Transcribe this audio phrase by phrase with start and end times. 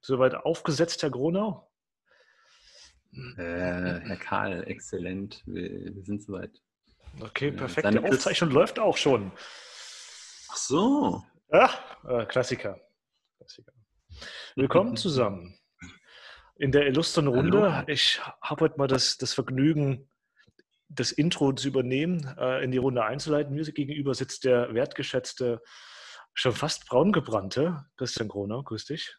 [0.00, 1.70] Soweit aufgesetzt, Herr Gronau?
[3.12, 5.42] Äh, Herr Karl, exzellent.
[5.44, 6.62] Wir, wir sind soweit.
[7.20, 7.92] Okay, perfekt.
[7.92, 9.32] Die Aufzeichnung läuft auch schon.
[10.50, 11.22] Ach so.
[11.52, 11.70] Ja,
[12.08, 12.80] äh, Klassiker.
[13.38, 13.72] Klassiker.
[14.56, 15.58] Willkommen zusammen
[16.56, 17.74] in der illustren Runde.
[17.74, 17.88] Hallo.
[17.88, 20.08] Ich habe heute mal das, das Vergnügen,
[20.88, 23.54] das Intro zu übernehmen, äh, in die Runde einzuleiten.
[23.54, 25.60] Mir gegenüber sitzt der wertgeschätzte,
[26.34, 28.62] schon fast braungebrannte Christian Groner.
[28.62, 29.16] Grüß dich.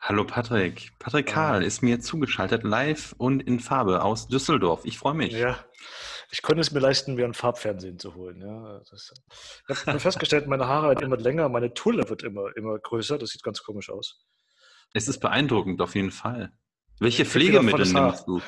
[0.00, 0.92] Hallo Patrick.
[1.00, 4.84] Patrick Karl ist mir zugeschaltet, live und in Farbe aus Düsseldorf.
[4.84, 5.32] Ich freue mich.
[5.32, 5.58] Ja,
[6.30, 8.40] ich konnte es mir leisten, mir ein Farbfernsehen zu holen.
[8.42, 9.12] Ja, das,
[9.68, 13.18] ich habe festgestellt, meine Haare werden immer länger, meine Tulle wird immer, immer größer.
[13.18, 14.24] Das sieht ganz komisch aus.
[14.92, 16.52] Es ist beeindruckend, auf jeden Fall.
[17.00, 18.42] Welche Pflegemittel nimmst du?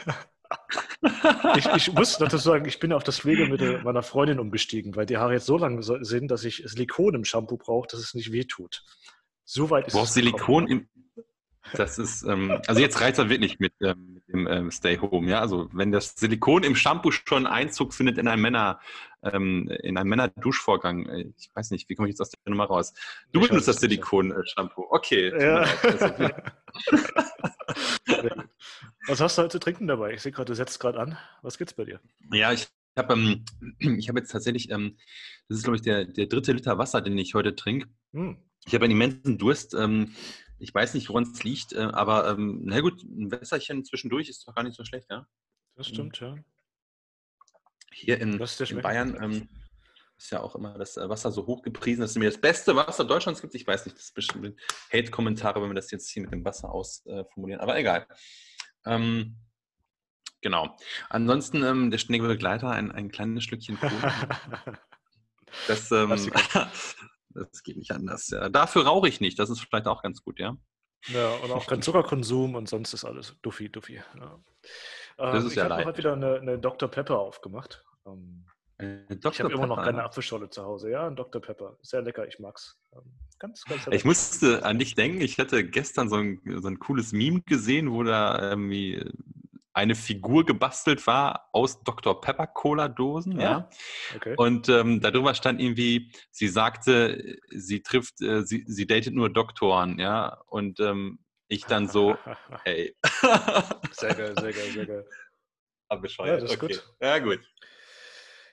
[1.57, 5.17] ich, ich, muss dazu sagen, ich bin auf das Pflegemittel meiner Freundin umgestiegen, weil die
[5.17, 8.83] Haare jetzt so lang sind, dass ich Silikon im Shampoo brauche, dass es nicht wehtut.
[9.45, 10.89] So weit ist du brauchst Silikon im,
[11.75, 15.29] das ist, ähm, also jetzt reizt er wirklich mit, ähm, mit dem ähm, Stay Home,
[15.29, 15.41] ja.
[15.41, 18.81] Also wenn das Silikon im Shampoo schon Einzug findet in einen Männer,
[19.23, 22.65] ähm, in einen Männer-Duschvorgang, äh, ich weiß nicht, wie komme ich jetzt aus der Nummer
[22.65, 22.95] raus?
[23.33, 24.87] Du benutzt das Silikon-Shampoo.
[24.91, 25.33] Okay.
[25.39, 25.67] Ja.
[29.07, 30.15] Was hast du heute zu trinken dabei?
[30.15, 31.19] Ich sehe gerade, du setzt gerade an.
[31.43, 32.01] Was gibt's bei dir?
[32.33, 33.45] Ja, ich habe ähm,
[34.09, 34.97] hab jetzt tatsächlich, ähm,
[35.49, 37.89] das ist glaube ich der, der dritte Liter Wasser, den ich heute trinke.
[38.13, 38.39] Hm.
[38.67, 39.75] Ich habe einen immensen Durst.
[39.75, 40.15] Ähm,
[40.61, 44.47] ich weiß nicht, woran es liegt, äh, aber ähm, na gut, ein Wässerchen zwischendurch ist
[44.47, 45.27] doch gar nicht so schlecht, ja?
[45.75, 46.37] Das stimmt, ja.
[47.93, 49.49] Hier in, in Bayern ähm,
[50.17, 52.77] ist ja auch immer das äh, Wasser so hoch gepriesen, dass es mir das beste
[52.77, 53.55] Wasser Deutschlands gibt.
[53.55, 54.61] Ich weiß nicht, das ist bestimmt
[54.93, 58.07] Hate-Kommentare, wenn wir das jetzt hier mit dem Wasser ausformulieren, äh, aber egal.
[58.85, 59.37] Ähm,
[60.43, 60.77] genau.
[61.09, 63.93] Ansonsten ähm, der Schneebegleiter, ein, ein kleines Stückchen Kohle.
[65.67, 66.11] das, ähm,
[67.41, 68.29] Das geht nicht anders.
[68.29, 68.49] Ja.
[68.49, 69.39] Dafür rauche ich nicht.
[69.39, 70.57] Das ist vielleicht auch ganz gut, ja.
[71.07, 74.03] Ja, und auch kein Zuckerkonsum und sonst ist alles duffi, duffi.
[74.19, 74.39] Ja.
[75.17, 76.91] Das ähm, ist ich ja habe heute wieder eine, eine, Dr.
[76.91, 77.85] Pepper aufgemacht.
[78.07, 78.45] Ähm,
[78.79, 80.91] ich habe immer noch keine Apfelscholle zu Hause.
[80.91, 81.41] Ja, ein Dr.
[81.41, 81.77] Pepper.
[81.83, 82.79] Sehr lecker, ich mag's.
[82.95, 83.03] Ähm,
[83.39, 83.97] ganz, ganz lecker.
[83.97, 85.21] Ich musste an dich denken.
[85.21, 89.05] Ich hatte gestern so ein, so ein cooles Meme gesehen, wo da irgendwie
[89.73, 92.21] eine Figur gebastelt war aus Dr.
[92.21, 93.51] Pepper Cola Dosen, ja.
[93.51, 93.71] ja.
[94.17, 94.35] Okay.
[94.37, 99.99] Und ähm, darüber stand irgendwie, sie sagte, sie trifft, äh, sie, sie datet nur Doktoren,
[99.99, 100.41] ja.
[100.49, 102.17] Und ähm, ich dann so,
[102.65, 102.97] hey.
[103.93, 105.07] sehr geil, sehr geil, sehr geil.
[105.89, 106.29] Aber bescheuert.
[106.29, 106.75] Ja, das ist okay.
[106.75, 106.95] gut.
[107.01, 107.41] Ja, gut.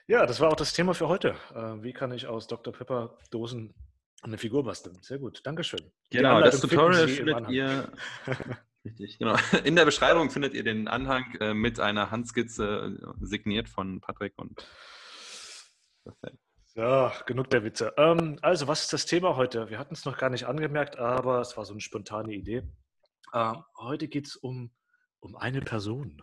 [0.06, 1.36] Ja, das war auch das Thema für heute.
[1.54, 2.72] Äh, wie kann ich aus Dr.
[2.72, 3.74] Pepper Dosen
[4.22, 4.98] eine Figur basteln?
[5.02, 5.92] Sehr gut, Dankeschön.
[6.10, 7.92] Genau, das Tutorial findet ihr
[8.88, 9.36] Richtig, genau.
[9.64, 14.32] In der Beschreibung findet ihr den Anhang äh, mit einer Handskizze äh, signiert von Patrick
[14.36, 14.66] und.
[16.64, 17.92] So, genug der Witze.
[17.98, 19.68] Ähm, also, was ist das Thema heute?
[19.68, 22.62] Wir hatten es noch gar nicht angemerkt, aber es war so eine spontane Idee.
[23.34, 24.70] Ähm, heute geht es um,
[25.20, 26.22] um eine Person.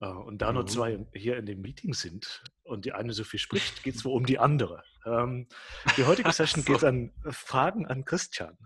[0.00, 0.54] Äh, und da mhm.
[0.54, 4.04] nur zwei hier in dem Meeting sind und die eine so viel spricht, geht es
[4.06, 4.84] wohl um die andere.
[5.04, 5.48] Ähm,
[5.98, 6.72] die heutige Session so.
[6.72, 8.56] geht an Fragen an Christian.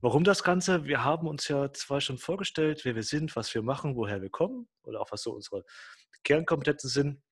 [0.00, 0.84] Warum das Ganze?
[0.84, 4.30] Wir haben uns ja zwar schon vorgestellt, wer wir sind, was wir machen, woher wir
[4.30, 5.64] kommen oder auch was so unsere
[6.22, 7.22] Kernkompetenzen sind.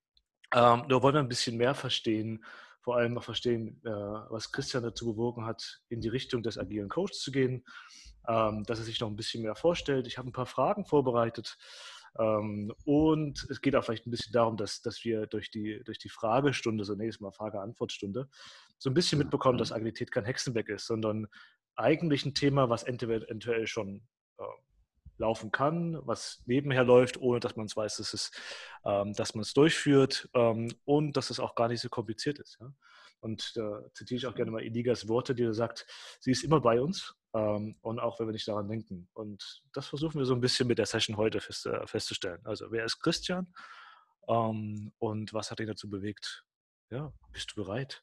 [0.53, 2.45] Ähm, nur wollen wir ein bisschen mehr verstehen,
[2.81, 6.89] vor allem auch verstehen, äh, was Christian dazu bewogen hat, in die Richtung des agilen
[6.89, 7.65] Coaches zu gehen,
[8.27, 10.09] ähm, dass er sich noch ein bisschen mehr vorstellt.
[10.09, 11.57] Ich habe ein paar Fragen vorbereitet.
[12.19, 15.99] Ähm, und es geht auch vielleicht ein bisschen darum, dass, dass wir durch die, durch
[15.99, 18.29] die Fragestunde, so nächstes Mal Frage-Antwort-Stunde,
[18.79, 21.29] so ein bisschen mitbekommen, dass Agilität kein Hexenwerk ist, sondern
[21.77, 24.07] eigentlich ein Thema, was eventuell schon
[24.39, 24.45] äh,
[25.19, 28.31] laufen kann, was nebenher läuft, ohne dass man es weiß, dass, es,
[28.85, 32.59] ähm, dass man es durchführt ähm, und dass es auch gar nicht so kompliziert ist.
[32.61, 32.73] Ja?
[33.21, 35.87] Und da äh, zitiere ich auch gerne mal Iligas Worte, die er sagt,
[36.21, 39.09] sie ist immer bei uns ähm, und auch wenn wir nicht daran denken.
[39.15, 42.41] Und das versuchen wir so ein bisschen mit der Session heute fest, äh, festzustellen.
[42.45, 43.53] Also wer ist Christian
[44.29, 46.45] ähm, und was hat ihn dazu bewegt?
[46.91, 48.03] Ja, bist du bereit?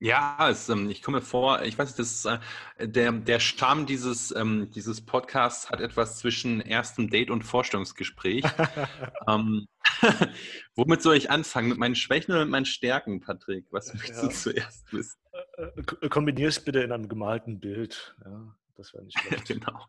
[0.00, 4.34] Ja, es, ähm, ich komme vor, ich weiß nicht, das äh, der, der Charme dieses,
[4.34, 8.44] ähm, dieses Podcasts hat etwas zwischen erstem Date und Vorstellungsgespräch.
[9.28, 9.66] ähm,
[10.76, 11.68] womit soll ich anfangen?
[11.68, 13.66] Mit meinen Schwächen oder mit meinen Stärken, Patrick?
[13.70, 14.28] Was möchtest ja.
[14.28, 15.18] du zuerst wissen?
[15.56, 15.62] Äh,
[16.02, 18.16] äh, Kombinier es bitte in einem gemalten Bild.
[18.24, 19.48] Ja, das wäre nicht schlecht.
[19.48, 19.84] genau.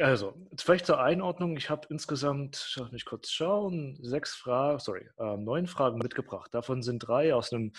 [0.00, 1.56] Also, vielleicht zur Einordnung.
[1.56, 6.52] Ich habe insgesamt, lass mich kurz schauen, sechs Fragen, sorry, äh, neun Fragen mitgebracht.
[6.52, 7.72] Davon sind drei aus einem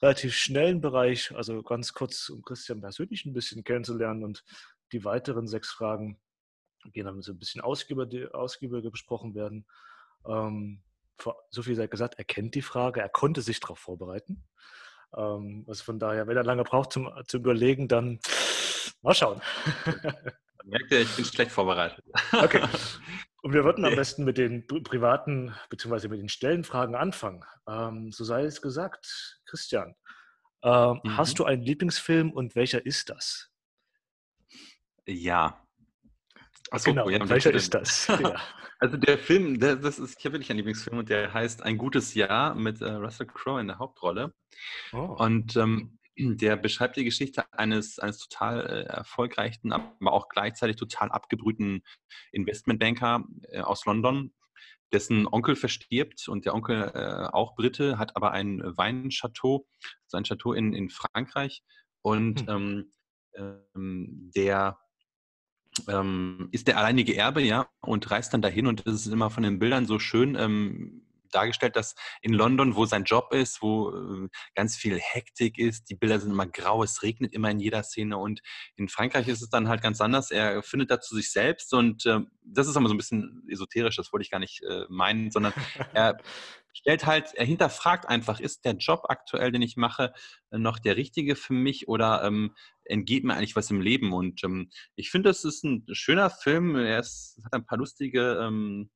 [0.00, 4.24] relativ schnellen Bereich, also ganz kurz, um Christian persönlich ein bisschen kennenzulernen.
[4.24, 4.44] Und
[4.92, 6.18] die weiteren sechs Fragen
[6.92, 9.66] gehen dann so ein bisschen ausgiebiger, ausgiebiger besprochen werden.
[10.26, 10.82] Ähm,
[11.50, 14.44] so viel sei gesagt, er kennt die Frage, er konnte sich darauf vorbereiten.
[15.14, 18.20] Ähm, also von daher, wenn er lange braucht zum, zum Überlegen, dann
[19.02, 19.42] mal schauen.
[20.64, 22.04] Merkt ihr, ich bin schlecht vorbereitet.
[22.32, 22.62] Okay.
[23.42, 23.92] Und wir würden okay.
[23.92, 26.08] am besten mit den privaten bzw.
[26.08, 27.44] mit den Stellenfragen anfangen.
[27.68, 29.94] Ähm, so sei es gesagt, Christian.
[30.62, 31.16] Ähm, mhm.
[31.16, 33.50] Hast du einen Lieblingsfilm und welcher ist das?
[35.06, 35.64] Ja.
[36.70, 38.06] Ach, genau, ja, welcher ist das?
[38.08, 38.34] Ja.
[38.80, 41.78] Also der Film, der, das ist, ich habe wirklich einen Lieblingsfilm und der heißt Ein
[41.78, 44.32] gutes Jahr mit äh, Russell Crowe in der Hauptrolle.
[44.92, 45.16] Oh.
[45.18, 51.10] Und ähm, der beschreibt die Geschichte eines, eines total äh, erfolgreichen, aber auch gleichzeitig total
[51.10, 51.82] abgebrühten
[52.32, 54.32] Investmentbanker äh, aus London,
[54.92, 59.66] dessen Onkel verstirbt und der Onkel äh, auch Brite, hat aber ein Weinchateau,
[60.06, 61.62] sein Chateau in, in Frankreich
[62.02, 62.48] und hm.
[62.48, 62.92] ähm,
[63.74, 64.78] ähm, der
[65.86, 69.44] ähm, ist der alleinige Erbe, ja, und reist dann dahin und das ist immer von
[69.44, 74.28] den Bildern so schön ähm, dargestellt, dass in London, wo sein Job ist, wo äh,
[74.54, 78.18] ganz viel Hektik ist, die Bilder sind immer grau, es regnet immer in jeder Szene
[78.18, 78.40] und
[78.76, 80.30] in Frankreich ist es dann halt ganz anders.
[80.30, 84.12] Er findet dazu sich selbst und äh, das ist immer so ein bisschen esoterisch, das
[84.12, 85.52] wollte ich gar nicht äh, meinen, sondern
[85.94, 86.18] er
[86.78, 90.12] stellt halt, er hinterfragt einfach, ist der Job aktuell, den ich mache,
[90.50, 92.54] noch der richtige für mich oder ähm,
[92.84, 94.12] entgeht mir eigentlich was im Leben?
[94.12, 96.76] Und ähm, ich finde, das ist ein schöner Film.
[96.76, 98.90] Er ist, hat ein paar lustige ähm,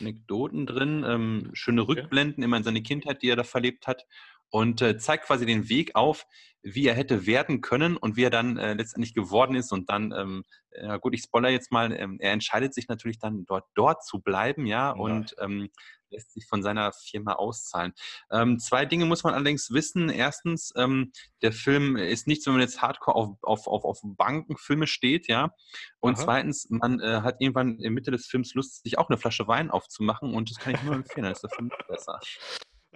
[0.00, 4.06] Anekdoten drin, ähm, schöne Rückblenden immer in seine Kindheit, die er da verlebt hat
[4.50, 6.26] und äh, zeigt quasi den Weg auf,
[6.62, 9.72] wie er hätte werden können und wie er dann äh, letztendlich geworden ist.
[9.72, 13.44] Und dann, ähm, äh, gut, ich spoiler jetzt mal, ähm, er entscheidet sich natürlich dann
[13.46, 14.90] dort, dort zu bleiben, ja, ja.
[14.90, 15.70] und ähm,
[16.10, 17.92] lässt sich von seiner Firma auszahlen.
[18.30, 20.08] Ähm, zwei Dinge muss man allerdings wissen.
[20.08, 21.12] Erstens, ähm,
[21.42, 25.54] der Film ist nichts, wenn man jetzt hardcore auf, auf, auf, auf Bankenfilme steht, ja.
[26.00, 26.24] Und Aha.
[26.24, 29.70] zweitens, man äh, hat irgendwann in Mitte des Films Lust, sich auch eine Flasche Wein
[29.70, 32.18] aufzumachen und das kann ich nur empfehlen, dann ist der Film besser.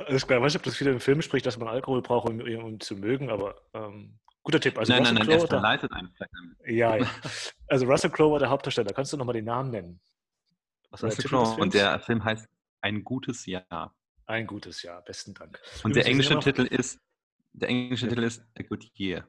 [0.06, 2.28] Alles klar, ich weiß nicht, ob das wieder im Film spricht, dass man Alkohol braucht,
[2.28, 4.78] um, um zu mögen, aber ähm, guter Tipp.
[4.78, 6.14] Also nein, Russell nein, nein, Crowe, er verleitet einen
[6.66, 7.06] Ja, ja.
[7.69, 8.93] Also Russell Crowe war der Hauptdarsteller.
[8.93, 10.00] Kannst du nochmal den Namen nennen?
[10.93, 12.49] Russell Crowe und der Film heißt
[12.82, 13.94] ein gutes Jahr.
[14.26, 15.60] Ein gutes Jahr, besten Dank.
[15.82, 17.00] Und der englische Titel ist,
[17.52, 18.10] der englische ja.
[18.10, 19.26] Titel ist A Good Year.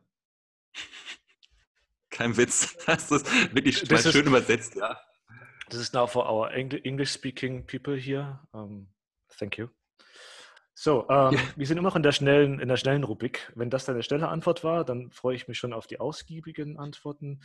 [2.10, 2.78] Kein Witz.
[2.86, 5.00] Das ist wirklich das schön ist, übersetzt, ja.
[5.70, 8.40] Das ist now for our English-speaking people here.
[8.52, 8.88] Um,
[9.40, 9.70] thank you.
[10.76, 11.40] So, ähm, ja.
[11.56, 13.52] wir sind immer noch in der schnellen, in der schnellen Rubrik.
[13.56, 17.42] Wenn das deine schnelle Antwort war, dann freue ich mich schon auf die ausgiebigen Antworten.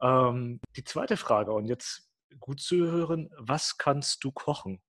[0.00, 4.80] Ähm, die zweite Frage, und jetzt gut zu hören, was kannst du kochen?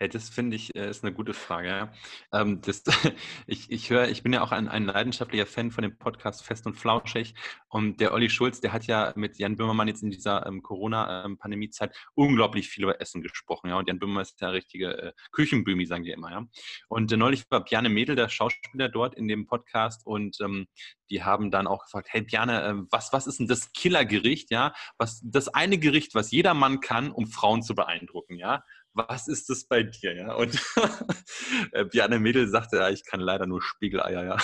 [0.00, 1.92] Ja, das finde ich, äh, ist eine gute Frage, ja.
[2.32, 2.82] Ähm, das
[3.46, 6.66] ich ich höre ich bin ja auch ein ein leidenschaftlicher Fan von dem Podcast Fest
[6.66, 7.34] und Flauschig
[7.72, 11.24] und der Olli Schulz, der hat ja mit Jan Böhmermann jetzt in dieser, ähm, Corona,
[11.24, 15.12] ähm, Pandemiezeit unglaublich viel über Essen gesprochen, ja, und Jan Böhmermann ist der richtige, äh,
[15.32, 16.46] Küchenböhmi, sagen die immer, ja.
[16.88, 20.66] Und, äh, neulich war Bjarne Mädel, der Schauspieler dort in dem Podcast und, ähm,
[21.10, 24.72] die haben dann auch gefragt: „Hey Bjarne, äh, was was ist denn das Killergericht, ja?
[25.22, 28.64] Das eine Gericht, was jeder Mann kann, um Frauen zu beeindrucken“, ja?
[28.94, 30.14] Was ist das bei dir?
[30.14, 30.34] Ja?
[30.34, 30.60] Und
[31.72, 34.36] äh, Bjarne Mädel sagte, ja, ich kann leider nur Spiegeleier, ja.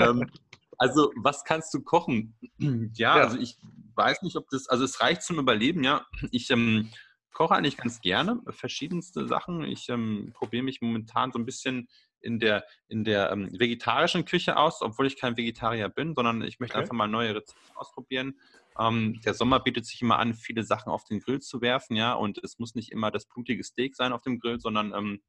[0.00, 0.30] ähm,
[0.78, 2.34] also, was kannst du kochen?
[2.58, 3.58] ja, ja, also ich
[3.94, 6.06] weiß nicht, ob das, also es reicht zum Überleben, ja.
[6.30, 6.90] Ich ähm,
[7.32, 9.62] koche eigentlich ganz gerne verschiedenste Sachen.
[9.64, 11.88] Ich ähm, probiere mich momentan so ein bisschen
[12.22, 16.60] in der, in der ähm, vegetarischen Küche aus, obwohl ich kein Vegetarier bin, sondern ich
[16.60, 16.82] möchte okay.
[16.82, 18.38] einfach mal neue Rezepte ausprobieren.
[18.80, 22.14] Ähm, der Sommer bietet sich immer an, viele Sachen auf den Grill zu werfen, ja,
[22.14, 25.22] und es muss nicht immer das blutige Steak sein auf dem Grill, sondern ähm,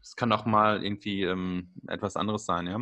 [0.00, 2.80] es kann auch mal irgendwie ähm, etwas anderes sein, ja.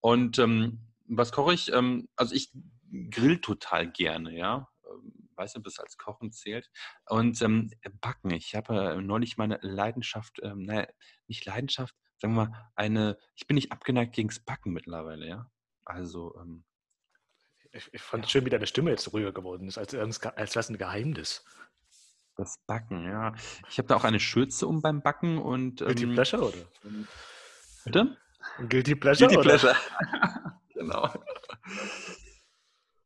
[0.00, 1.72] Und ähm, was koche ich?
[1.72, 2.52] Ähm, also ich
[3.10, 4.68] grill total gerne, ja.
[4.84, 6.70] Ähm, weiß nicht, ob das als Kochen zählt.
[7.08, 7.40] Und
[8.00, 8.30] Backen.
[8.30, 10.86] Ich habe äh, neulich meine Leidenschaft, ähm, naja,
[11.26, 15.50] nicht Leidenschaft, sagen wir mal, eine, ich bin nicht abgeneigt gegen das Backen mittlerweile, ja.
[15.84, 16.64] Also ähm,
[17.72, 20.20] ich, ich fand es schön, wie deine Stimme jetzt ruhiger geworden ist, als, als
[20.54, 21.44] wäre es ein Geheimnis.
[22.36, 23.34] Das Backen, ja.
[23.68, 25.80] Ich habe da auch eine Schürze um beim Backen und.
[25.80, 26.58] Guilty ähm, Pleasure, oder?
[27.84, 28.16] Bitte?
[28.68, 29.28] Guilty Pleasure?
[29.28, 29.76] Guilty Pleasure.
[30.74, 31.12] genau.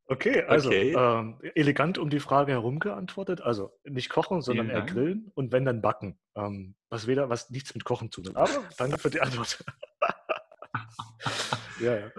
[0.06, 0.94] Okay, also okay.
[0.96, 3.40] Ähm, elegant um die Frage herum geantwortet.
[3.40, 6.18] Also nicht kochen, sondern eher grillen und wenn dann backen.
[6.36, 8.36] Ähm, was weder, was nichts mit Kochen zu tun.
[8.36, 9.64] Aber danke für die Antwort.
[11.80, 12.10] ja, ja.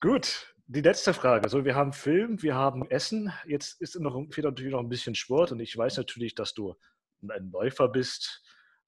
[0.00, 1.44] Gut, die letzte Frage.
[1.44, 3.32] Also wir haben Film, wir haben Essen.
[3.46, 6.76] Jetzt ist noch, fehlt natürlich noch ein bisschen Sport und ich weiß natürlich, dass du
[7.26, 8.42] ein Läufer bist.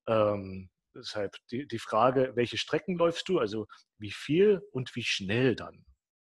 [0.06, 3.38] Ähm, deshalb die, die Frage, welche Strecken läufst du?
[3.38, 3.66] Also
[3.98, 5.86] wie viel und wie schnell dann?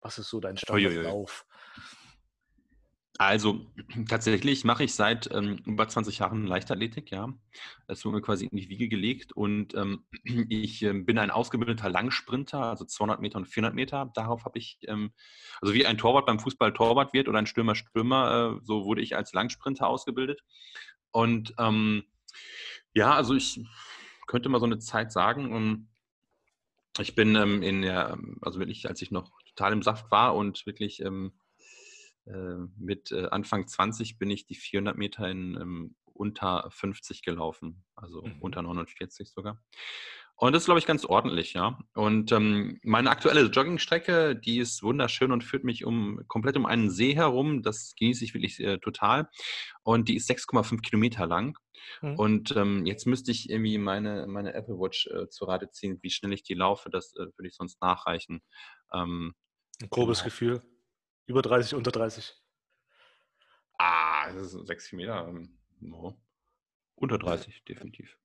[0.01, 1.45] Was ist so dein Standardlauf?
[3.19, 3.67] Also
[4.09, 7.33] tatsächlich mache ich seit ähm, über 20 Jahren Leichtathletik, ja.
[7.87, 10.05] Es wurde mir quasi in die Wiege gelegt und ähm,
[10.49, 14.11] ich äh, bin ein ausgebildeter Langsprinter, also 200 Meter und 400 Meter.
[14.15, 15.13] Darauf habe ich, ähm,
[15.61, 19.03] also wie ein Torwart beim Fußball Torwart wird oder ein Stürmer Stürmer, äh, so wurde
[19.03, 20.43] ich als Langsprinter ausgebildet.
[21.11, 22.05] Und ähm,
[22.95, 23.61] ja, also ich
[24.27, 25.89] könnte mal so eine Zeit sagen, ähm,
[26.99, 30.67] ich bin ähm, in der, also wirklich, als ich noch total im Saft war und
[30.67, 31.33] wirklich ähm,
[32.77, 38.23] mit äh, Anfang 20 bin ich die 400 Meter in ähm, unter 50 gelaufen, also
[38.23, 38.41] mhm.
[38.41, 39.61] unter 49 sogar.
[40.37, 41.79] Und das ist, glaube ich, ganz ordentlich, ja.
[41.95, 46.91] Und ähm, meine aktuelle Joggingstrecke, die ist wunderschön und führt mich um komplett um einen
[46.91, 47.63] See herum.
[47.63, 49.29] Das genieße ich wirklich äh, total.
[49.85, 51.59] Und die ist 6,5 Kilometer lang.
[52.01, 52.17] Mhm.
[52.17, 56.11] Und ähm, jetzt müsste ich irgendwie meine, meine Apple Watch äh, zu Rate ziehen, wie
[56.11, 56.91] schnell ich die laufe.
[56.91, 58.43] Das äh, würde ich sonst nachreichen.
[58.93, 59.35] Ähm,
[59.81, 60.25] Ein grobes genau.
[60.25, 60.63] Gefühl.
[61.33, 62.39] Über 30, unter 30.
[63.79, 65.27] Ah, das ist 6 Meter.
[65.27, 66.21] Ähm, no.
[66.95, 68.19] Unter 30, definitiv.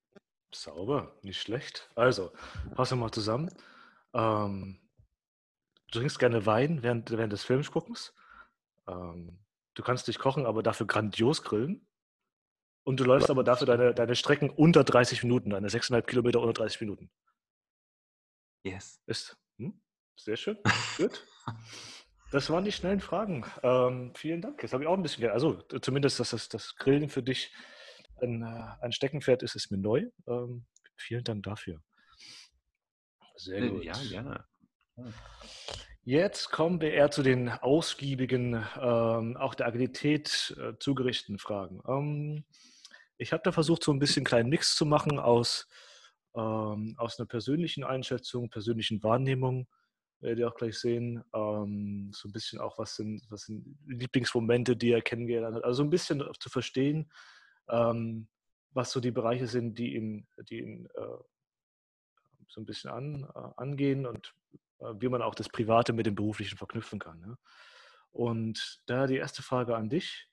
[0.53, 1.89] Sauber, nicht schlecht.
[1.95, 2.33] Also,
[2.75, 3.49] fassen wir mal zusammen.
[4.13, 4.81] Ähm,
[5.89, 8.13] du trinkst gerne Wein während, während des Films guckens.
[8.89, 9.39] Ähm,
[9.73, 11.87] du kannst dich kochen, aber dafür grandios grillen.
[12.83, 16.61] Und du läufst aber dafür deine, deine Strecken unter 30 Minuten, deine 6,5 Kilometer unter
[16.61, 17.09] 30 Minuten.
[18.63, 19.01] Yes.
[19.05, 19.81] Ist hm?
[20.17, 20.57] sehr schön.
[20.97, 21.25] Gut.
[22.31, 23.45] Das waren die schnellen Fragen.
[23.63, 24.61] Ähm, vielen Dank.
[24.61, 27.53] Jetzt habe ich auch ein bisschen, also zumindest, dass das, das Grillen für dich
[28.21, 30.05] ein, äh, ein Steckenpferd ist, ist mir neu.
[30.27, 30.65] Ähm,
[30.95, 31.81] vielen Dank dafür.
[33.35, 33.83] Sehr äh, gut.
[33.83, 34.45] Ja, gerne.
[36.03, 41.81] Jetzt kommen wir eher zu den ausgiebigen, ähm, auch der Agilität äh, zugerichteten Fragen.
[41.87, 42.45] Ähm,
[43.17, 45.67] ich habe da versucht, so ein bisschen einen kleinen Mix zu machen aus,
[46.35, 49.67] ähm, aus einer persönlichen Einschätzung, persönlichen Wahrnehmung,
[50.19, 51.23] werdet ihr auch gleich sehen.
[51.33, 55.63] Ähm, so ein bisschen auch, was sind, was sind Lieblingsmomente, die er kennengelernt hat.
[55.63, 57.11] Also ein bisschen zu verstehen,
[57.69, 58.27] ähm,
[58.71, 61.17] was so die Bereiche sind, die ihn, die ihn äh,
[62.47, 64.33] so ein bisschen an, äh, angehen und
[64.79, 67.19] äh, wie man auch das Private mit dem Beruflichen verknüpfen kann.
[67.19, 67.37] Ne?
[68.11, 70.27] Und da die erste Frage an dich.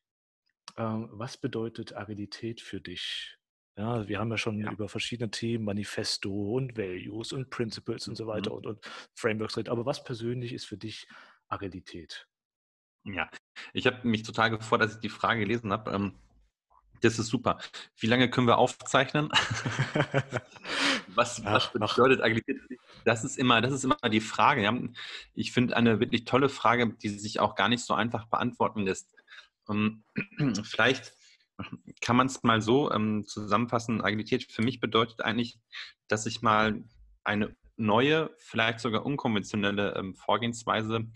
[0.77, 3.39] Ähm, was bedeutet Agilität für dich?
[3.77, 4.71] Ja, wir haben ja schon ja.
[4.71, 8.57] über verschiedene Themen, Manifesto und Values und Principles und so weiter mhm.
[8.57, 9.73] und, und Frameworks geredet.
[9.73, 11.09] Aber was persönlich ist für dich
[11.49, 12.29] Agilität?
[13.05, 13.29] Ja,
[13.73, 15.91] ich habe mich total gefreut, als ich die Frage gelesen habe.
[15.91, 16.15] Ähm,
[17.01, 17.59] das ist super.
[17.99, 19.29] Wie lange können wir aufzeichnen?
[21.09, 22.61] was, was bedeutet Agilität?
[23.05, 24.91] Das ist immer, das ist immer die Frage.
[25.35, 29.13] Ich finde eine wirklich tolle Frage, die sich auch gar nicht so einfach beantworten lässt.
[29.69, 30.05] Ähm,
[30.63, 31.13] vielleicht
[32.01, 34.03] kann man es mal so ähm, zusammenfassen.
[34.03, 35.59] Agilität für mich bedeutet eigentlich,
[36.09, 36.83] dass ich mal
[37.23, 41.07] eine neue, vielleicht sogar unkonventionelle ähm, Vorgehensweise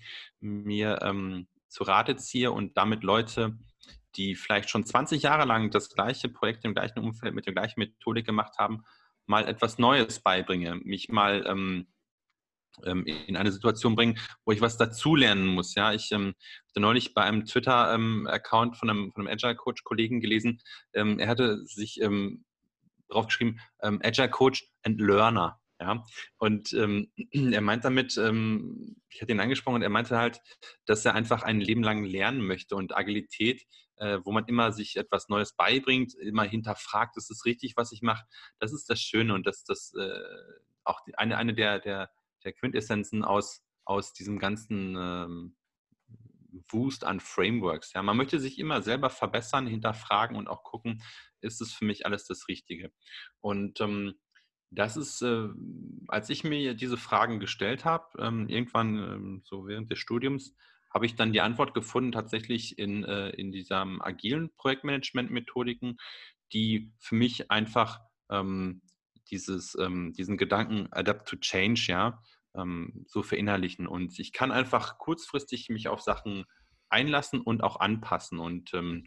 [0.41, 3.59] mir ähm, zu Rate ziehe und damit Leute
[4.17, 7.81] die vielleicht schon 20 Jahre lang das gleiche Projekt im gleichen Umfeld mit der gleichen
[7.81, 8.83] Methodik gemacht haben,
[9.27, 11.87] mal etwas Neues beibringe, mich mal ähm,
[12.85, 15.75] in eine Situation bringen, wo ich was dazulernen muss.
[15.75, 16.35] Ja, ich ähm,
[16.69, 20.61] hatte neulich bei einem Twitter-Account von einem, von einem Agile-Coach-Kollegen gelesen,
[20.95, 22.45] ähm, er hatte sich ähm,
[23.09, 25.61] drauf geschrieben, ähm, Agile Coach and Learner.
[25.81, 26.05] Ja,
[26.39, 27.13] und ähm,
[27.53, 30.41] er meint damit, ähm, ich hatte ihn angesprochen und er meinte halt,
[30.87, 33.65] dass er einfach ein Leben lang lernen möchte und Agilität,
[33.97, 38.03] äh, wo man immer sich etwas Neues beibringt, immer hinterfragt, ist es richtig, was ich
[38.03, 38.25] mache,
[38.59, 40.21] das ist das Schöne und das, das äh,
[40.83, 42.11] auch die, eine, eine der, der,
[42.45, 45.57] der Quintessenzen aus, aus diesem ganzen ähm,
[46.71, 47.93] Wust an Frameworks.
[47.93, 51.03] Ja, man möchte sich immer selber verbessern, hinterfragen und auch gucken,
[51.41, 52.93] ist es für mich alles das Richtige?
[53.41, 54.15] Und ähm,
[54.71, 55.49] das ist, äh,
[56.09, 60.55] als ich mir diese Fragen gestellt habe, ähm, irgendwann ähm, so während des Studiums,
[60.93, 65.99] habe ich dann die Antwort gefunden, tatsächlich in, äh, in dieser agilen Projektmanagement-Methodiken,
[66.53, 68.83] die für mich einfach ähm,
[69.31, 72.23] dieses, ähm, diesen Gedanken Adapt to Change, ja,
[72.57, 73.87] ähm, so verinnerlichen.
[73.87, 76.45] Und ich kann einfach kurzfristig mich auf Sachen
[76.89, 78.39] einlassen und auch anpassen.
[78.39, 79.05] Und ähm,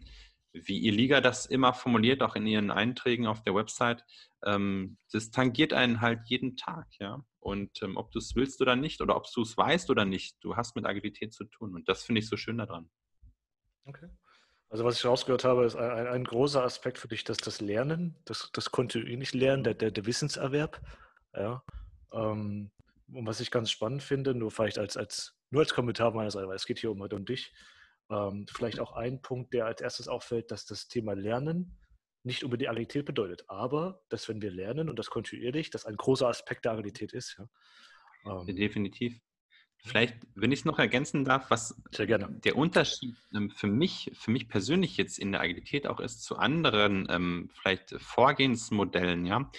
[0.53, 4.03] wie ihr Liga das immer formuliert, auch in ihren Einträgen auf der Website,
[4.45, 7.23] ähm, das tangiert einen halt jeden Tag, ja.
[7.39, 10.35] Und ähm, ob du es willst oder nicht, oder ob du es weißt oder nicht,
[10.41, 11.73] du hast mit Agilität zu tun.
[11.73, 12.89] Und das finde ich so schön daran.
[13.85, 14.09] Okay.
[14.71, 18.15] Also was ich rausgehört habe, ist ein, ein, großer Aspekt für dich, dass das Lernen,
[18.23, 20.79] das, das kontinuierlich Lernen, der, der, der Wissenserwerb.
[21.35, 21.61] Ja.
[22.13, 22.71] Ähm,
[23.11, 26.55] und was ich ganz spannend finde, nur vielleicht als, als nur als Kommentar meinerseits, weil
[26.55, 27.53] es geht hier um heute um dich.
[28.09, 31.77] Ähm, vielleicht auch ein Punkt, der als erstes auffällt, dass das Thema Lernen
[32.23, 36.29] nicht unbedingt Agilität bedeutet, aber dass wenn wir lernen und das kontinuierlich, das ein großer
[36.29, 37.37] Aspekt der Agilität ist.
[37.37, 38.41] Ja.
[38.41, 39.19] Ähm, Definitiv.
[39.83, 44.47] Vielleicht, wenn ich es noch ergänzen darf, was der Unterschied ähm, für mich, für mich
[44.47, 49.51] persönlich jetzt in der Agilität auch ist zu anderen ähm, vielleicht Vorgehensmodellen, ja,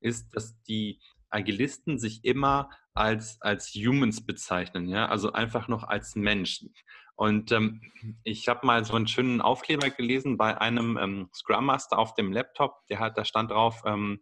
[0.00, 6.14] ist, dass die Agilisten sich immer als, als Humans bezeichnen, ja, also einfach noch als
[6.14, 6.74] Menschen.
[7.16, 7.80] Und ähm,
[8.24, 12.32] ich habe mal so einen schönen Aufkleber gelesen bei einem ähm, Scrum Master auf dem
[12.32, 14.20] Laptop, der hat, da stand drauf, ähm,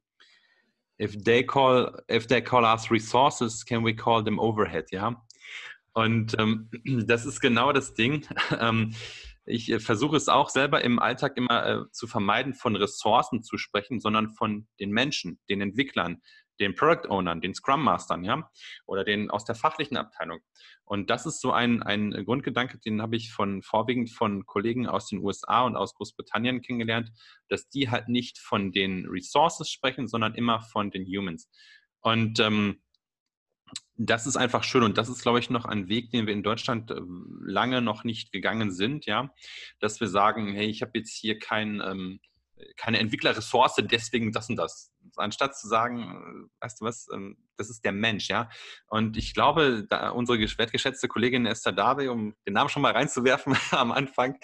[1.00, 5.24] if they call, if they call us resources, can we call them overhead, ja.
[5.98, 6.70] Und ähm,
[7.08, 8.26] das ist genau das Ding.
[8.60, 8.94] Ähm,
[9.44, 13.56] ich äh, versuche es auch selber im Alltag immer äh, zu vermeiden, von Ressourcen zu
[13.56, 16.22] sprechen, sondern von den Menschen, den Entwicklern,
[16.60, 18.50] den Product Ownern, den Scrum Mastern, ja,
[18.86, 20.40] oder den aus der fachlichen Abteilung.
[20.84, 25.08] Und das ist so ein, ein Grundgedanke, den habe ich von vorwiegend von Kollegen aus
[25.08, 27.10] den USA und aus Großbritannien kennengelernt,
[27.48, 31.48] dass die halt nicht von den Resources sprechen, sondern immer von den Humans.
[32.00, 32.80] Und ähm,
[33.98, 36.44] das ist einfach schön und das ist, glaube ich, noch ein Weg, den wir in
[36.44, 37.00] Deutschland äh,
[37.44, 39.34] lange noch nicht gegangen sind, ja,
[39.80, 42.20] dass wir sagen, hey, ich habe jetzt hier kein, ähm,
[42.76, 47.70] keine Entwicklerressource, deswegen das und das anstatt zu sagen, äh, weißt du was, ähm, das
[47.70, 48.48] ist der Mensch, ja.
[48.86, 53.92] Und ich glaube, unsere wertgeschätzte Kollegin Esther Dave, um den Namen schon mal reinzuwerfen am
[53.92, 54.38] Anfang,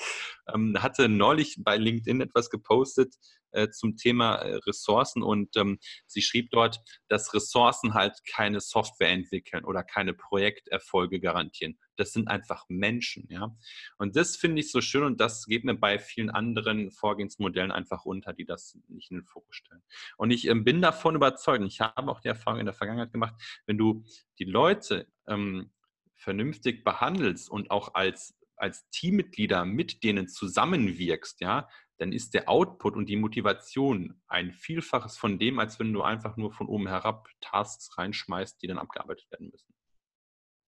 [0.52, 3.14] ähm, hatte neulich bei LinkedIn etwas gepostet
[3.54, 9.10] äh, zum Thema äh, Ressourcen und ähm, sie schrieb dort, dass Ressourcen halt keine Software
[9.10, 11.78] entwickeln oder keine Projekterfolge garantieren.
[11.96, 13.56] Das sind einfach Menschen, ja.
[13.96, 18.04] Und das finde ich so schön und das geht mir bei vielen anderen Vorgehensmodellen einfach
[18.04, 19.82] unter, die das nicht in den Fokus stellen.
[20.16, 23.34] Und ich ähm, bin davon überzeugt, ich habe auch die Erfahrung in der Vergangenheit gemacht,
[23.66, 24.04] wenn du
[24.38, 25.72] die Leute ähm,
[26.14, 31.68] vernünftig behandelst und auch als, als Teammitglieder mit denen zusammenwirkst, ja,
[31.98, 36.36] dann ist der Output und die Motivation ein Vielfaches von dem, als wenn du einfach
[36.36, 39.72] nur von oben herab Tasks reinschmeißt, die dann abgearbeitet werden müssen.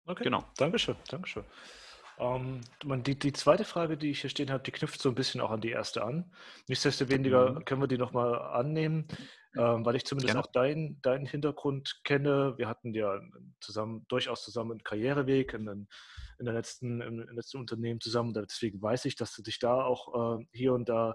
[0.05, 0.45] Okay, genau.
[0.57, 1.43] Dankeschön, Dankeschön.
[2.17, 5.41] Ähm, die, die zweite Frage, die ich hier stehen habe, die knüpft so ein bisschen
[5.41, 6.31] auch an die erste an.
[6.67, 7.65] Nichtsdestoweniger mhm.
[7.65, 9.07] können wir die nochmal annehmen,
[9.57, 10.45] ähm, weil ich zumindest Gerne.
[10.45, 12.53] auch deinen dein Hintergrund kenne.
[12.57, 13.19] Wir hatten ja
[13.59, 15.87] zusammen, durchaus zusammen einen Karriereweg in, den,
[16.39, 18.33] in der letzten, im, im letzten Unternehmen zusammen.
[18.33, 21.13] Deswegen weiß ich, dass du dich da auch äh, hier und da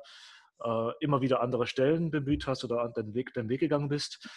[0.62, 4.28] äh, immer wieder andere Stellen bemüht hast oder an deinen Weg, deinen Weg gegangen bist.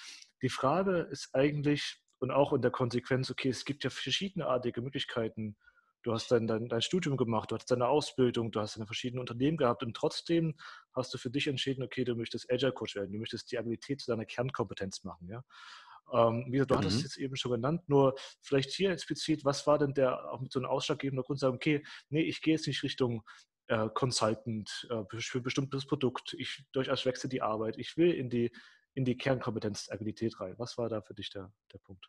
[0.42, 5.58] Die Frage ist eigentlich, und auch in der Konsequenz, okay, es gibt ja verschiedeneartige Möglichkeiten,
[6.04, 9.22] du hast dein, dein, dein Studium gemacht, du hast deine Ausbildung, du hast deine verschiedenen
[9.22, 10.56] Unternehmen gehabt und trotzdem
[10.94, 14.02] hast du für dich entschieden, okay, du möchtest Agile Coach werden, du möchtest die Agilität
[14.02, 15.44] zu deiner Kernkompetenz machen, ja.
[16.12, 16.80] Ähm, wie gesagt, du mhm.
[16.80, 20.42] hattest es jetzt eben schon genannt, nur vielleicht hier explizit, was war denn der auch
[20.42, 23.24] mit so einem ausschlaggebenden Grund, sagen, okay, nee, ich gehe jetzt nicht Richtung
[23.68, 28.30] äh, Consultant äh, für ein bestimmtes Produkt, ich durchaus wechsle die Arbeit, ich will in
[28.30, 28.52] die,
[28.94, 30.56] in die Kernkompetenz Agilität rein.
[30.58, 32.06] Was war da für dich der, der Punkt?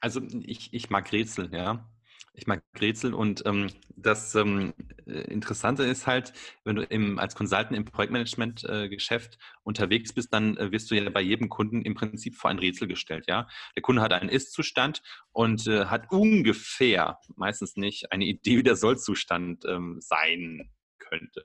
[0.00, 1.90] Also ich, ich mag Rätsel, ja.
[2.38, 4.72] Ich mag Rätsel und ähm, das ähm,
[5.06, 6.32] äh, Interessante ist halt,
[6.64, 11.10] wenn du im, als Consultant im Projektmanagement-Geschäft äh, unterwegs bist, dann äh, wirst du ja
[11.10, 13.24] bei jedem Kunden im Prinzip vor ein Rätsel gestellt.
[13.26, 13.48] Ja?
[13.74, 18.76] Der Kunde hat einen Ist-Zustand und äh, hat ungefähr, meistens nicht, eine Idee, wie der
[18.76, 20.70] Soll-Zustand ähm, sein
[21.00, 21.44] könnte.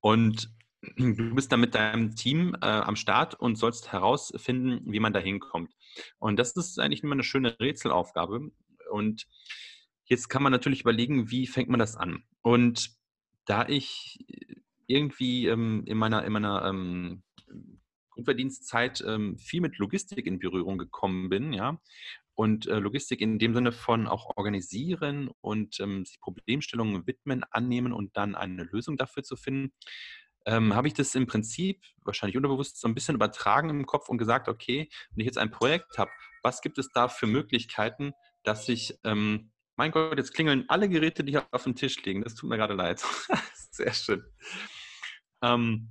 [0.00, 0.50] Und
[0.96, 5.20] du bist dann mit deinem Team äh, am Start und sollst herausfinden, wie man da
[5.20, 5.72] hinkommt.
[6.18, 8.50] Und das ist eigentlich immer eine schöne Rätselaufgabe.
[8.90, 9.28] Und
[10.12, 12.22] Jetzt kann man natürlich überlegen, wie fängt man das an?
[12.42, 12.90] Und
[13.46, 14.18] da ich
[14.86, 17.22] irgendwie ähm, in meiner, in meiner ähm,
[18.10, 21.80] Grundverdienstzeit ähm, viel mit Logistik in Berührung gekommen bin, ja,
[22.34, 27.94] und äh, Logistik in dem Sinne von auch organisieren und ähm, sich Problemstellungen widmen, annehmen
[27.94, 29.72] und dann eine Lösung dafür zu finden,
[30.44, 34.18] ähm, habe ich das im Prinzip wahrscheinlich unterbewusst so ein bisschen übertragen im Kopf und
[34.18, 36.10] gesagt, okay, wenn ich jetzt ein Projekt habe,
[36.42, 39.51] was gibt es da für Möglichkeiten, dass ich ähm,
[39.82, 42.22] mein Gott, jetzt klingeln alle Geräte, die hier auf dem Tisch liegen.
[42.22, 43.00] Das tut mir gerade leid.
[43.72, 44.22] Sehr schön.
[45.42, 45.88] Ähm,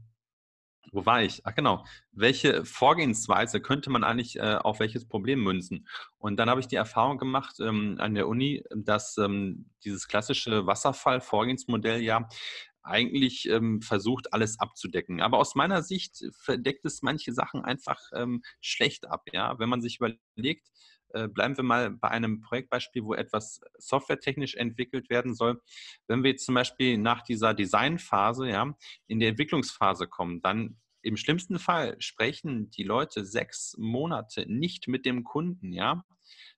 [0.93, 1.45] wo war ich?
[1.45, 1.85] Ach genau.
[2.13, 5.89] Welche Vorgehensweise könnte man eigentlich äh, auf welches Problem münzen?
[6.19, 10.65] Und dann habe ich die Erfahrung gemacht ähm, an der Uni, dass ähm, dieses klassische
[10.65, 12.29] Wasserfall-Vorgehensmodell ja
[12.83, 15.19] eigentlich ähm, versucht, alles abzudecken.
[15.19, 19.25] Aber aus meiner Sicht verdeckt es manche Sachen einfach ähm, schlecht ab.
[19.33, 19.59] Ja?
[19.59, 20.69] Wenn man sich überlegt,
[21.33, 25.61] bleiben wir mal bei einem Projektbeispiel, wo etwas softwaretechnisch entwickelt werden soll.
[26.07, 28.73] Wenn wir jetzt zum Beispiel nach dieser Designphase ja,
[29.07, 35.05] in die Entwicklungsphase kommen, dann im schlimmsten Fall sprechen die Leute sechs Monate nicht mit
[35.05, 36.05] dem Kunden, ja.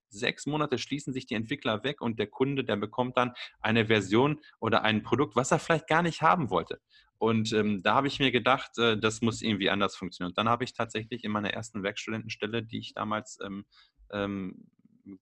[0.09, 4.39] sechs Monate schließen sich die Entwickler weg und der Kunde, der bekommt dann eine Version
[4.59, 6.79] oder ein Produkt, was er vielleicht gar nicht haben wollte.
[7.17, 10.31] Und ähm, da habe ich mir gedacht, äh, das muss irgendwie anders funktionieren.
[10.31, 13.65] Und dann habe ich tatsächlich in meiner ersten Werkstudentenstelle, die ich damals ähm,
[14.13, 14.67] ähm,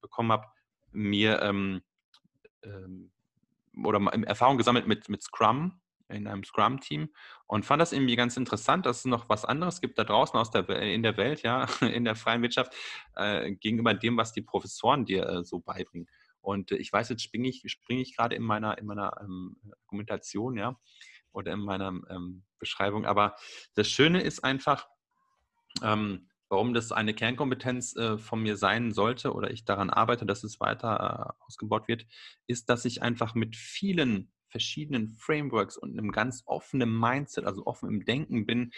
[0.02, 0.48] bekommen habe,
[0.92, 1.82] mir ähm,
[2.64, 3.12] ähm,
[3.84, 7.10] oder Erfahrung gesammelt mit, mit Scrum in einem Scrum-Team
[7.48, 10.52] und fand das irgendwie ganz interessant, dass es noch was anderes gibt da draußen aus
[10.52, 12.74] der, in der Welt, ja, in der freien Wirtschaft,
[13.16, 16.08] äh, gegenüber dem, was die Professoren dir äh, so beibringen.
[16.42, 19.56] Und äh, ich weiß, jetzt springe ich, springe ich gerade in meiner, in meiner ähm,
[19.86, 20.78] Argumentation, ja,
[21.32, 23.06] oder in meiner ähm, Beschreibung.
[23.06, 23.36] Aber
[23.76, 24.88] das Schöne ist einfach,
[25.82, 30.44] ähm, warum das eine Kernkompetenz äh, von mir sein sollte oder ich daran arbeite, dass
[30.44, 32.06] es weiter äh, ausgebaut wird,
[32.46, 37.88] ist, dass ich einfach mit vielen verschiedenen Frameworks und einem ganz offenen Mindset, also offen
[37.88, 38.72] im Denken bin,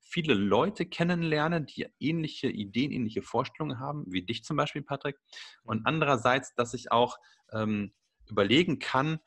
[0.00, 5.16] viele Leute kennenlerne, die ähnliche Ideen, ähnliche Vorstellungen haben, wie dich zum Beispiel, Patrick.
[5.64, 7.18] Und andererseits, dass ich auch
[7.52, 7.92] ähm,
[8.30, 9.18] überlegen kann,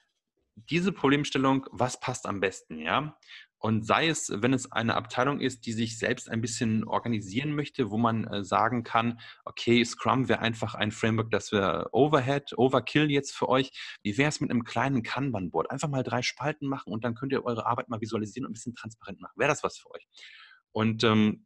[0.56, 3.18] diese Problemstellung, was passt am besten, ja?
[3.60, 7.92] Und sei es, wenn es eine Abteilung ist, die sich selbst ein bisschen organisieren möchte,
[7.92, 13.12] wo man äh, sagen kann, okay, Scrum wäre einfach ein Framework, das wäre Overhead, Overkill
[13.12, 13.72] jetzt für euch.
[14.02, 15.72] Wie wäre es mit einem kleinen Kanban-Board?
[15.72, 18.54] Einfach mal drei Spalten machen und dann könnt ihr eure Arbeit mal visualisieren und ein
[18.54, 19.34] bisschen transparent machen.
[19.36, 20.08] Wäre das was für euch?
[20.72, 21.46] Und ähm,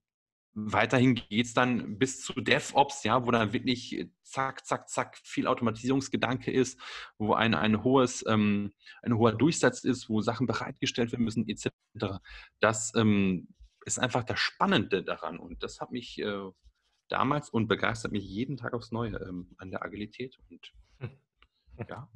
[0.55, 5.17] Weiterhin geht es dann bis zu DevOps, ja, wo dann wirklich äh, zack, zack, zack
[5.17, 6.79] viel Automatisierungsgedanke ist,
[7.17, 11.69] wo ein, ein, hohes, ähm, ein hoher Durchsatz ist, wo Sachen bereitgestellt werden müssen, etc.
[12.59, 13.47] Das ähm,
[13.85, 16.51] ist einfach das Spannende daran und das hat mich äh,
[17.09, 21.11] damals und begeistert mich jeden Tag aufs Neue ähm, an der Agilität und hm.
[21.89, 22.09] ja.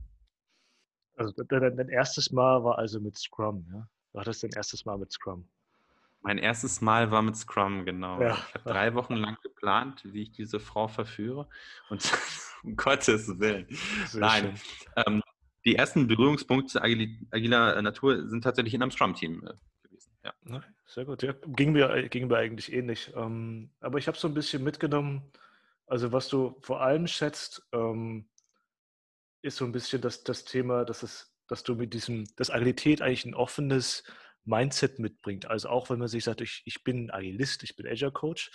[1.16, 3.90] Also dein, dein erstes Mal war also mit Scrum, ja?
[4.14, 5.48] Du hattest dein erstes Mal mit Scrum.
[6.22, 8.22] Mein erstes Mal war mit Scrum, genau.
[8.22, 8.38] Ja.
[8.50, 11.48] Ich habe drei Wochen lang geplant, wie ich diese Frau verführe.
[11.90, 12.12] Und
[12.64, 13.68] um Gottes Willen.
[14.06, 14.60] Sehr Nein.
[14.96, 15.22] Ähm,
[15.66, 20.12] die ersten Berührungspunkte agiler Natur sind tatsächlich in einem Scrum-Team äh, gewesen.
[20.24, 20.62] Ja.
[20.86, 21.22] Sehr gut.
[21.24, 23.12] Ja, ging, mir, äh, ging mir eigentlich ähnlich.
[23.16, 25.32] Ähm, aber ich habe so ein bisschen mitgenommen,
[25.86, 28.28] also was du vor allem schätzt, ähm,
[29.42, 33.02] ist so ein bisschen das, das Thema, dass, es, dass du mit diesem, dass Agilität
[33.02, 34.04] eigentlich ein offenes,
[34.48, 35.46] Mindset mitbringt.
[35.46, 38.52] Also auch wenn man sich sagt, ich, ich bin Agilist, ich bin Agile Coach,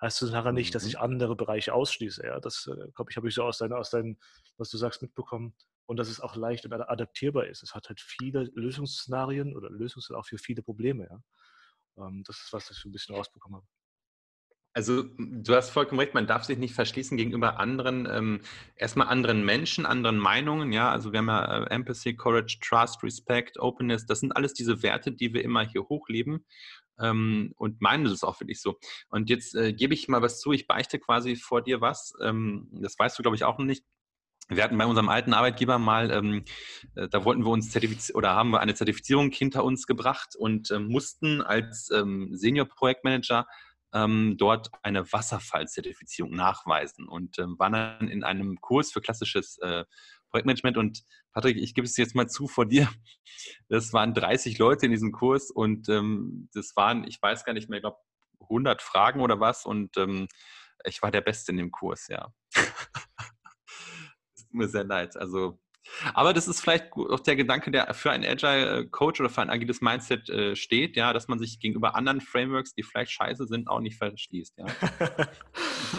[0.00, 1.02] heißt das nachher nicht, dass ich mhm.
[1.02, 2.24] andere Bereiche ausschließe.
[2.24, 4.18] Ja, das äh, glaube ich, habe ich so aus deinem, aus deinem,
[4.58, 5.54] was du sagst, mitbekommen.
[5.86, 7.62] Und dass es auch leicht und adaptierbar ist.
[7.62, 11.08] Es hat halt viele Lösungsszenarien oder Lösungen auch für viele Probleme.
[11.10, 12.06] Ja.
[12.06, 13.66] Ähm, das ist, was ich so ein bisschen rausbekommen habe.
[14.74, 18.40] Also du hast vollkommen recht, man darf sich nicht verschließen gegenüber anderen, ähm,
[18.76, 23.58] erstmal anderen Menschen, anderen Meinungen, ja, also wir haben ja äh, Empathy, Courage, Trust, Respect,
[23.58, 26.46] Openness, das sind alles diese Werte, die wir immer hier hochleben.
[26.98, 28.78] Ähm, und meinen das ist auch wirklich so.
[29.08, 32.68] Und jetzt äh, gebe ich mal was zu, ich beichte quasi vor dir was, ähm,
[32.72, 33.84] das weißt du glaube ich auch noch nicht,
[34.48, 36.44] wir hatten bei unserem alten Arbeitgeber mal, ähm,
[36.94, 40.70] äh, da wollten wir uns zertifizieren oder haben wir eine Zertifizierung hinter uns gebracht und
[40.70, 43.46] äh, mussten als ähm, Senior-Projektmanager
[43.92, 49.84] ähm, dort eine Wasserfallzertifizierung nachweisen und ähm, waren dann in einem Kurs für klassisches äh,
[50.30, 50.76] Projektmanagement.
[50.76, 51.02] Und
[51.32, 52.88] Patrick, ich gebe es jetzt mal zu vor dir.
[53.68, 57.68] Das waren 30 Leute in diesem Kurs und ähm, das waren, ich weiß gar nicht
[57.68, 57.98] mehr, ich glaube
[58.40, 60.28] 100 Fragen oder was und ähm,
[60.84, 62.32] ich war der Beste in dem Kurs, ja.
[64.36, 65.16] Tut mir sehr leid.
[65.16, 65.60] Also
[66.14, 69.42] aber das ist vielleicht auch der Gedanke, der für einen Agile äh, Coach oder für
[69.42, 73.46] ein agiles Mindset äh, steht, ja, dass man sich gegenüber anderen Frameworks, die vielleicht scheiße
[73.46, 74.58] sind, auch nicht verschließt.
[74.58, 74.66] Ja.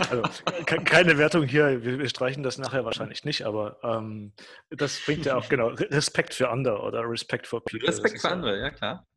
[0.10, 0.23] also,
[0.65, 4.34] keine Wertung hier, wir, streichen das nachher wahrscheinlich nicht, aber ähm,
[4.69, 7.88] das bringt ja auch genau Respekt für andere oder Respect for people.
[7.88, 9.08] Respekt für andere, ja klar.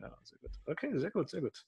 [0.00, 0.50] Ja, sehr gut.
[0.66, 1.64] Okay, sehr gut, sehr gut.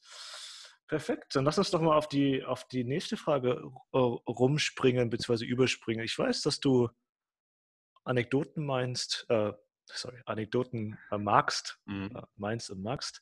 [0.89, 1.37] Perfekt.
[1.37, 5.45] Dann lass uns doch mal auf die, auf die nächste Frage rumspringen bzw.
[5.45, 6.03] überspringen.
[6.03, 6.89] Ich weiß, dass du
[8.09, 9.53] Anekdoten meinst, äh,
[9.85, 12.11] sorry, Anekdoten äh, magst, mhm.
[12.15, 13.21] äh, meinst und magst.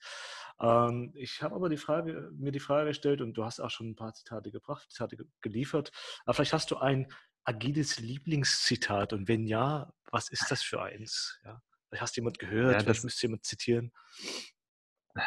[0.61, 3.91] Ähm, ich habe aber die Frage, mir die Frage gestellt und du hast auch schon
[3.91, 5.91] ein paar Zitate gebracht, Zitate geliefert.
[6.25, 7.13] Aber vielleicht hast du ein
[7.45, 11.41] agiles Lieblingszitat und wenn ja, was ist das für eins?
[11.45, 11.63] Ja?
[11.89, 13.93] Vielleicht hast du jemand gehört, ja, vielleicht müsste jemand zitieren.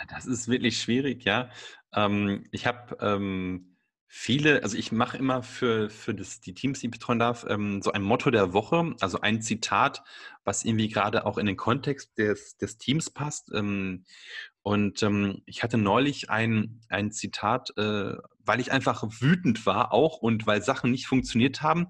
[0.10, 1.50] Das ist wirklich schwierig, ja.
[1.94, 3.79] Ähm, ich habe ähm,
[4.12, 7.84] viele, also ich mache immer für, für das, die Teams, die ich betreuen darf, ähm,
[7.84, 10.04] so ein Motto der Woche, also ein Zitat,
[10.44, 13.52] was irgendwie gerade auch in den Kontext des, des Teams passt.
[13.54, 14.06] Ähm,
[14.64, 20.18] und ähm, ich hatte neulich ein, ein Zitat, äh, weil ich einfach wütend war auch
[20.18, 21.90] und weil Sachen nicht funktioniert haben.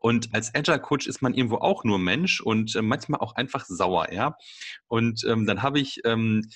[0.00, 3.64] Und als Agile Coach ist man irgendwo auch nur Mensch und äh, manchmal auch einfach
[3.64, 4.36] sauer, ja.
[4.88, 6.50] Und ähm, dann habe ich ähm,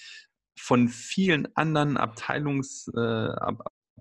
[0.56, 3.28] von vielen anderen Abteilungs, äh,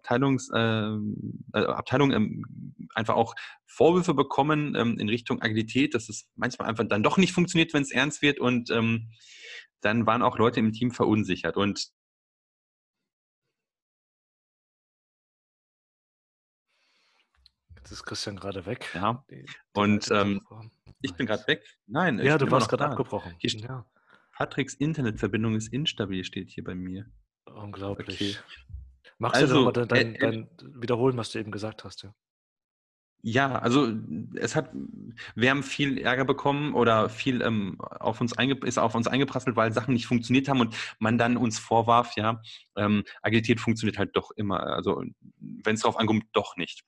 [0.03, 2.45] Abteilungs, ähm, äh, Abteilung ähm,
[2.93, 3.35] einfach auch
[3.65, 7.83] Vorwürfe bekommen ähm, in Richtung Agilität, dass es manchmal einfach dann doch nicht funktioniert, wenn
[7.83, 8.39] es ernst wird.
[8.39, 9.11] Und ähm,
[9.79, 11.55] dann waren auch Leute im Team verunsichert.
[11.55, 11.89] Und
[17.77, 18.89] Jetzt ist Christian gerade weg.
[18.93, 19.25] Ja.
[19.29, 20.41] Die, die und ähm,
[21.01, 21.63] ich bin gerade weg.
[21.85, 23.35] Nein, ja, du warst gerade abgebrochen.
[23.39, 23.85] Hier ja.
[24.33, 27.05] Patricks Internetverbindung ist instabil, steht hier bei mir.
[27.45, 28.39] Unglaublich.
[28.39, 28.72] Okay.
[29.23, 32.03] Magst also, du nochmal dein, dein, dein, wiederholen, was du eben gesagt hast?
[32.03, 32.13] Ja?
[33.25, 33.89] Ja, also
[34.36, 34.69] es hat,
[35.33, 39.55] wir haben viel Ärger bekommen oder viel ähm, auf uns einge, ist auf uns eingeprasselt,
[39.55, 42.41] weil Sachen nicht funktioniert haben und man dann uns vorwarf, ja,
[42.75, 44.63] ähm, Agilität funktioniert halt doch immer.
[44.63, 45.01] Also
[45.39, 46.83] wenn es darauf ankommt, doch nicht.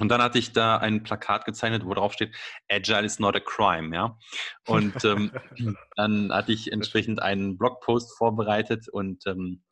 [0.00, 2.34] Und dann hatte ich da ein Plakat gezeichnet, wo drauf steht,
[2.68, 4.18] Agile is not a crime, ja.
[4.66, 5.30] Und ähm,
[5.94, 9.62] dann hatte ich entsprechend einen Blogpost vorbereitet und ähm,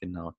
[0.00, 0.32] genau.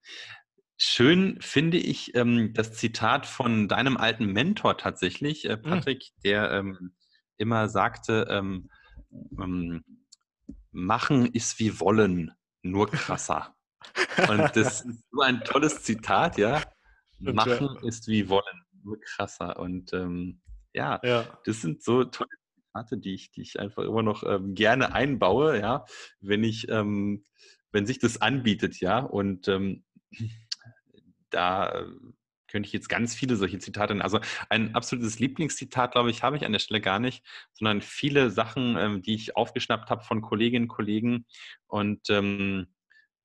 [0.83, 5.61] Schön finde ich ähm, das Zitat von deinem alten Mentor tatsächlich, äh, hm.
[5.61, 6.21] Patrick, mhm.
[6.23, 6.95] der ähm,
[7.37, 8.67] immer sagte, ähm,
[9.39, 9.83] ähm,
[10.71, 12.31] machen ist wie wollen,
[12.63, 13.55] nur krasser.
[14.27, 16.63] Und das ist so ein tolles Zitat, ja.
[17.19, 19.59] Machen ist wie wollen, nur krasser.
[19.59, 20.41] Und ähm,
[20.73, 24.55] ja, ja, das sind so tolle Zitate, die ich, die ich einfach immer noch ähm,
[24.55, 25.85] gerne einbaue, ja,
[26.21, 28.97] wenn ich, wenn sich das anbietet, ja.
[28.97, 29.47] Und
[31.31, 31.85] da äh,
[32.47, 34.01] könnte ich jetzt ganz viele solche Zitate nennen.
[34.01, 38.29] Also ein absolutes Lieblingszitat, glaube ich, habe ich an der Stelle gar nicht, sondern viele
[38.29, 41.25] Sachen, ähm, die ich aufgeschnappt habe von Kolleginnen und Kollegen.
[41.67, 42.67] Und ähm,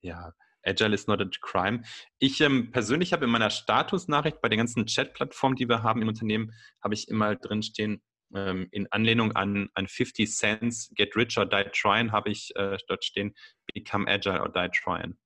[0.01, 0.33] ja,
[0.65, 1.83] Agile is not a crime.
[2.19, 6.09] Ich ähm, persönlich habe in meiner Statusnachricht bei den ganzen Chat-Plattformen, die wir haben im
[6.09, 8.03] Unternehmen, habe ich immer drinstehen,
[8.35, 12.77] ähm, in Anlehnung an, an 50 Cents, Get Rich or Die Trying, habe ich äh,
[12.89, 13.35] dort stehen,
[13.73, 15.17] Become Agile or Die Trying.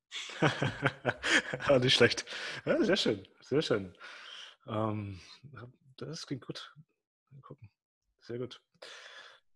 [1.68, 2.24] Ja, nicht schlecht.
[2.64, 3.96] Ja, sehr schön, sehr schön.
[4.66, 5.20] Ähm,
[5.96, 6.74] das klingt gut.
[7.30, 7.70] Mal gucken.
[8.20, 8.60] Sehr gut.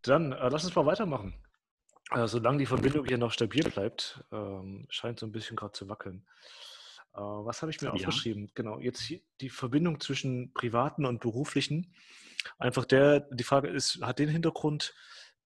[0.02, 1.34] Dann äh, lass uns mal weitermachen.
[2.10, 5.88] Äh, solange die Verbindung hier noch stabil bleibt, ähm, scheint so ein bisschen gerade zu
[5.88, 6.26] wackeln.
[7.14, 7.94] Äh, was habe ich mir ja.
[7.94, 8.50] aufgeschrieben?
[8.54, 11.94] Genau, jetzt die Verbindung zwischen privaten und beruflichen.
[12.58, 14.94] Einfach der, die Frage ist, hat den Hintergrund,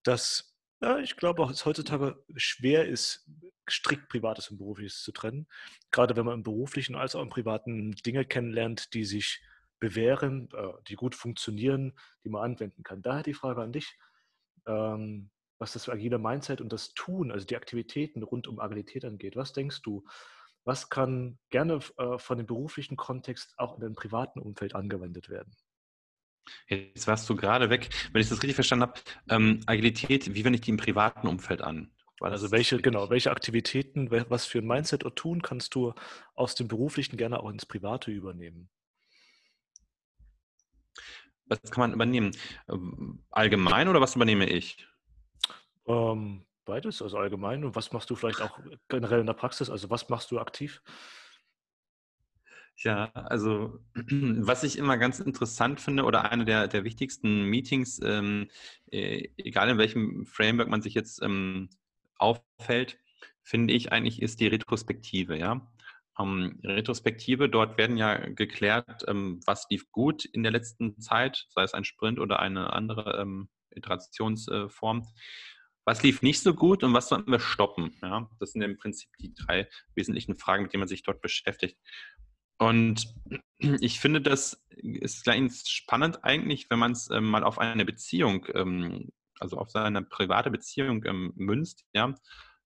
[0.03, 0.48] dass
[0.81, 3.29] ja, ich glaube auch, dass es heutzutage schwer ist,
[3.69, 5.47] strikt Privates und Berufliches zu trennen.
[5.91, 9.43] Gerade wenn man im beruflichen als auch im privaten Dinge kennenlernt, die sich
[9.81, 13.03] bewähren, äh, die gut funktionieren, die man anwenden kann.
[13.03, 13.97] Daher die Frage an dich,
[14.67, 19.37] ähm, was das agile Mindset und das Tun, also die Aktivitäten rund um Agilität angeht.
[19.37, 20.05] Was denkst du,
[20.65, 25.57] was kann gerne äh, von dem beruflichen Kontext auch in dem privaten Umfeld angewendet werden?
[26.69, 27.89] Jetzt warst du gerade weg.
[28.13, 31.63] Wenn ich das richtig verstanden habe, ähm, Agilität, wie wende ich die im privaten Umfeld
[31.63, 31.91] an?
[32.21, 35.95] also welche, genau, welche Aktivitäten, was für ein Mindset oder tun kannst du
[36.35, 38.69] aus dem Beruflichen gerne auch ins Private übernehmen?
[41.47, 42.37] Was kann man übernehmen?
[42.69, 44.87] Ähm, allgemein oder was übernehme ich?
[45.87, 47.65] Ähm, beides, also allgemein.
[47.65, 48.59] Und was machst du vielleicht auch
[48.89, 49.71] generell in der Praxis?
[49.71, 50.83] Also was machst du aktiv?
[52.85, 58.49] Ja, also was ich immer ganz interessant finde oder eine der, der wichtigsten Meetings, ähm,
[58.91, 61.71] äh, egal in welchem Framework man sich jetzt ähm,
[62.19, 62.99] auffällt,
[63.43, 65.69] finde ich eigentlich, ist die Retrospektive, ja.
[66.21, 71.63] Ähm, Retrospektive, dort werden ja geklärt, ähm, was lief gut in der letzten Zeit, sei
[71.65, 75.07] es ein Sprint oder eine andere ähm, Iterationsform.
[75.85, 77.97] Was lief nicht so gut und was sollten wir stoppen?
[78.03, 81.79] Ja, das sind im Prinzip die drei wesentlichen Fragen, mit denen man sich dort beschäftigt.
[82.59, 83.15] Und
[83.81, 88.47] ich finde, das ist ganz spannend eigentlich, wenn man es ähm, mal auf eine Beziehung,
[88.55, 92.15] ähm, also auf seine private Beziehung ähm, münzt, ja.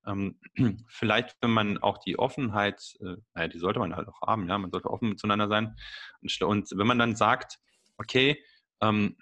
[0.05, 0.41] Ähm,
[0.89, 4.59] vielleicht, wenn man auch die Offenheit, äh, naja, die sollte man halt auch haben, ja,
[4.59, 5.77] man sollte offen zueinander sein.
[6.21, 7.59] Und, und wenn man dann sagt,
[7.99, 8.43] okay,
[8.81, 9.17] ähm,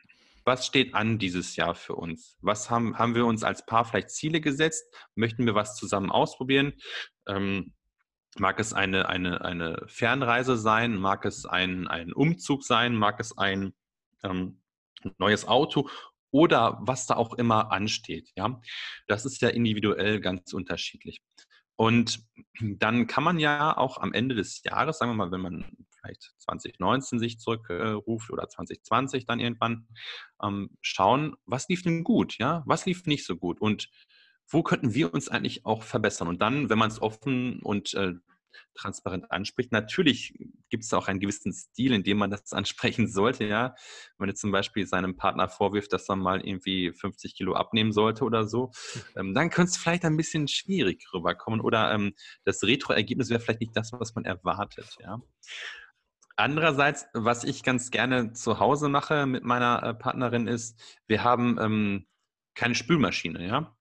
[0.44, 2.38] was steht an dieses Jahr für uns?
[2.40, 4.84] Was haben, haben wir uns als Paar vielleicht Ziele gesetzt?
[5.14, 6.72] Möchten wir was zusammen ausprobieren?
[7.28, 7.74] Ähm,
[8.38, 10.96] Mag es eine, eine, eine Fernreise sein?
[10.96, 12.94] Mag es ein, ein Umzug sein?
[12.94, 13.74] Mag es ein
[14.22, 14.62] ähm,
[15.18, 15.88] neues Auto?
[16.30, 18.30] Oder was da auch immer ansteht.
[18.36, 18.60] Ja?
[19.08, 21.20] Das ist ja individuell ganz unterschiedlich.
[21.74, 22.24] Und
[22.60, 25.64] dann kann man ja auch am Ende des Jahres, sagen wir mal, wenn man
[25.98, 29.88] vielleicht 2019 sich zurückruft oder 2020 dann irgendwann,
[30.42, 33.88] ähm, schauen, was lief denn gut, ja, was lief nicht so gut und
[34.50, 36.28] wo könnten wir uns eigentlich auch verbessern?
[36.28, 38.14] Und dann, wenn man es offen und äh,
[38.74, 40.34] transparent anspricht, natürlich
[40.68, 43.74] gibt es auch einen gewissen Stil, in dem man das ansprechen sollte, ja.
[44.18, 48.24] Wenn man zum Beispiel seinem Partner vorwirft, dass er mal irgendwie 50 Kilo abnehmen sollte
[48.24, 48.70] oder so,
[49.16, 53.60] ähm, dann könnte es vielleicht ein bisschen schwierig rüberkommen oder ähm, das Retro-Ergebnis wäre vielleicht
[53.60, 55.20] nicht das, was man erwartet, ja.
[56.36, 61.58] Andererseits, was ich ganz gerne zu Hause mache mit meiner äh, Partnerin ist, wir haben
[61.60, 62.06] ähm,
[62.54, 63.76] keine Spülmaschine, ja.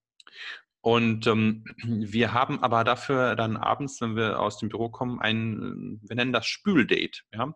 [0.82, 6.00] Und ähm, wir haben aber dafür dann abends, wenn wir aus dem Büro kommen, ein,
[6.02, 7.54] wir nennen das Spüldate, ja.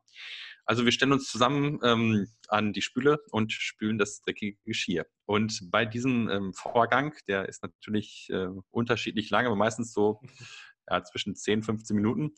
[0.66, 5.04] Also wir stellen uns zusammen ähm, an die Spüle und spülen das dreckige Geschirr.
[5.26, 10.22] Und bei diesem ähm, Vorgang, der ist natürlich äh, unterschiedlich lange, aber meistens so
[10.88, 12.34] ja, zwischen 10, 15 Minuten,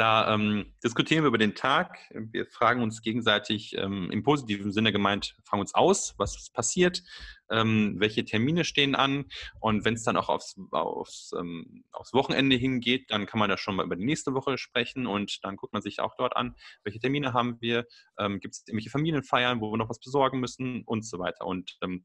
[0.00, 1.98] da ähm, diskutieren wir über den Tag.
[2.14, 7.02] Wir fragen uns gegenseitig ähm, im positiven Sinne gemeint, fragen uns aus, was passiert,
[7.50, 9.26] ähm, welche Termine stehen an.
[9.60, 13.58] Und wenn es dann auch aufs, aufs, ähm, aufs, Wochenende hingeht, dann kann man da
[13.58, 16.56] schon mal über die nächste Woche sprechen und dann guckt man sich auch dort an,
[16.82, 17.86] welche Termine haben wir,
[18.18, 21.44] ähm, gibt es irgendwelche Familienfeiern, wo wir noch was besorgen müssen und so weiter.
[21.44, 22.04] Und ähm,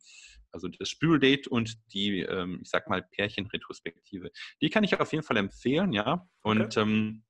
[0.52, 4.32] also das Spüldate und die, ich sag mal, Pärchenretrospektive.
[4.62, 6.30] Die kann ich auf jeden Fall empfehlen, ja.
[6.44, 7.22] Und okay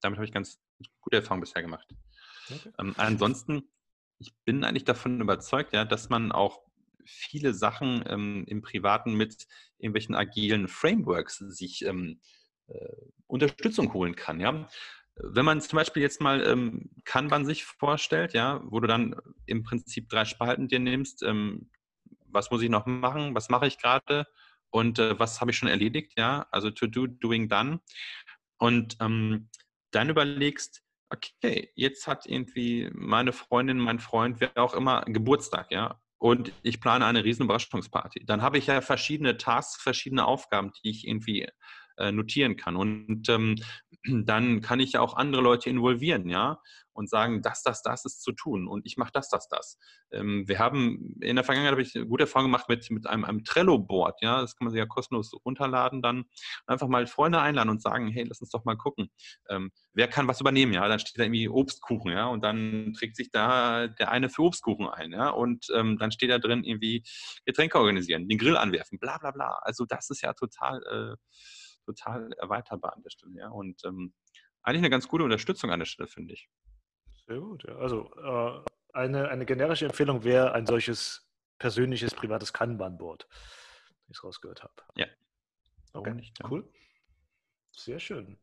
[0.00, 0.60] damit habe ich ganz
[1.00, 1.88] gute Erfahrungen bisher gemacht.
[2.50, 2.70] Okay.
[2.78, 3.68] Ähm, ansonsten,
[4.18, 6.62] ich bin eigentlich davon überzeugt, ja, dass man auch
[7.04, 9.46] viele Sachen ähm, im Privaten mit
[9.78, 12.20] irgendwelchen agilen Frameworks sich ähm,
[12.66, 14.40] äh, Unterstützung holen kann.
[14.40, 14.68] Ja?
[15.14, 19.62] Wenn man zum Beispiel jetzt mal ähm, Kanban sich vorstellt, ja, wo du dann im
[19.62, 21.70] Prinzip drei Spalten dir nimmst, ähm,
[22.26, 24.26] was muss ich noch machen, was mache ich gerade
[24.70, 27.80] und äh, was habe ich schon erledigt, ja, also to do, doing, done.
[28.58, 29.48] Und ähm,
[29.96, 36.00] dann überlegst, okay, jetzt hat irgendwie meine Freundin, mein Freund, wer auch immer, Geburtstag, ja,
[36.18, 38.24] und ich plane eine riesen Überraschungsparty.
[38.26, 41.48] Dann habe ich ja verschiedene Tasks, verschiedene Aufgaben, die ich irgendwie
[41.98, 42.76] äh, notieren kann.
[42.76, 43.56] Und ähm,
[44.24, 46.60] dann kann ich ja auch andere Leute involvieren, ja,
[46.96, 49.78] und sagen, das, das, das ist zu tun und ich mache das, das, das.
[50.10, 53.44] Ähm, wir haben in der Vergangenheit habe ich gute Erfahrung gemacht mit, mit einem, einem
[53.44, 56.24] Trello-Board, ja, das kann man sich ja kostenlos runterladen, dann
[56.66, 59.10] einfach mal Freunde einladen und sagen, hey, lass uns doch mal gucken,
[59.50, 63.16] ähm, wer kann was übernehmen, ja, dann steht da irgendwie Obstkuchen, ja, und dann trägt
[63.16, 67.04] sich da der eine für Obstkuchen ein, ja, und ähm, dann steht da drin irgendwie
[67.44, 69.58] Getränke organisieren, den Grill anwerfen, bla, bla, bla.
[69.62, 71.16] Also das ist ja total äh,
[71.86, 73.32] total erweiterbar an der Stelle.
[73.38, 73.48] Ja?
[73.48, 74.12] Und ähm,
[74.62, 76.50] eigentlich eine ganz gute Unterstützung an der Stelle, finde ich.
[77.26, 77.64] Sehr gut.
[77.66, 77.76] Ja.
[77.76, 83.26] Also äh, eine, eine generische Empfehlung wäre ein solches persönliches, privates Kanban-Board,
[84.06, 84.74] wie ich es rausgehört habe.
[84.96, 85.06] Ja.
[85.92, 86.50] Okay, nicht, ja.
[86.50, 86.70] cool.
[87.72, 88.38] Sehr schön.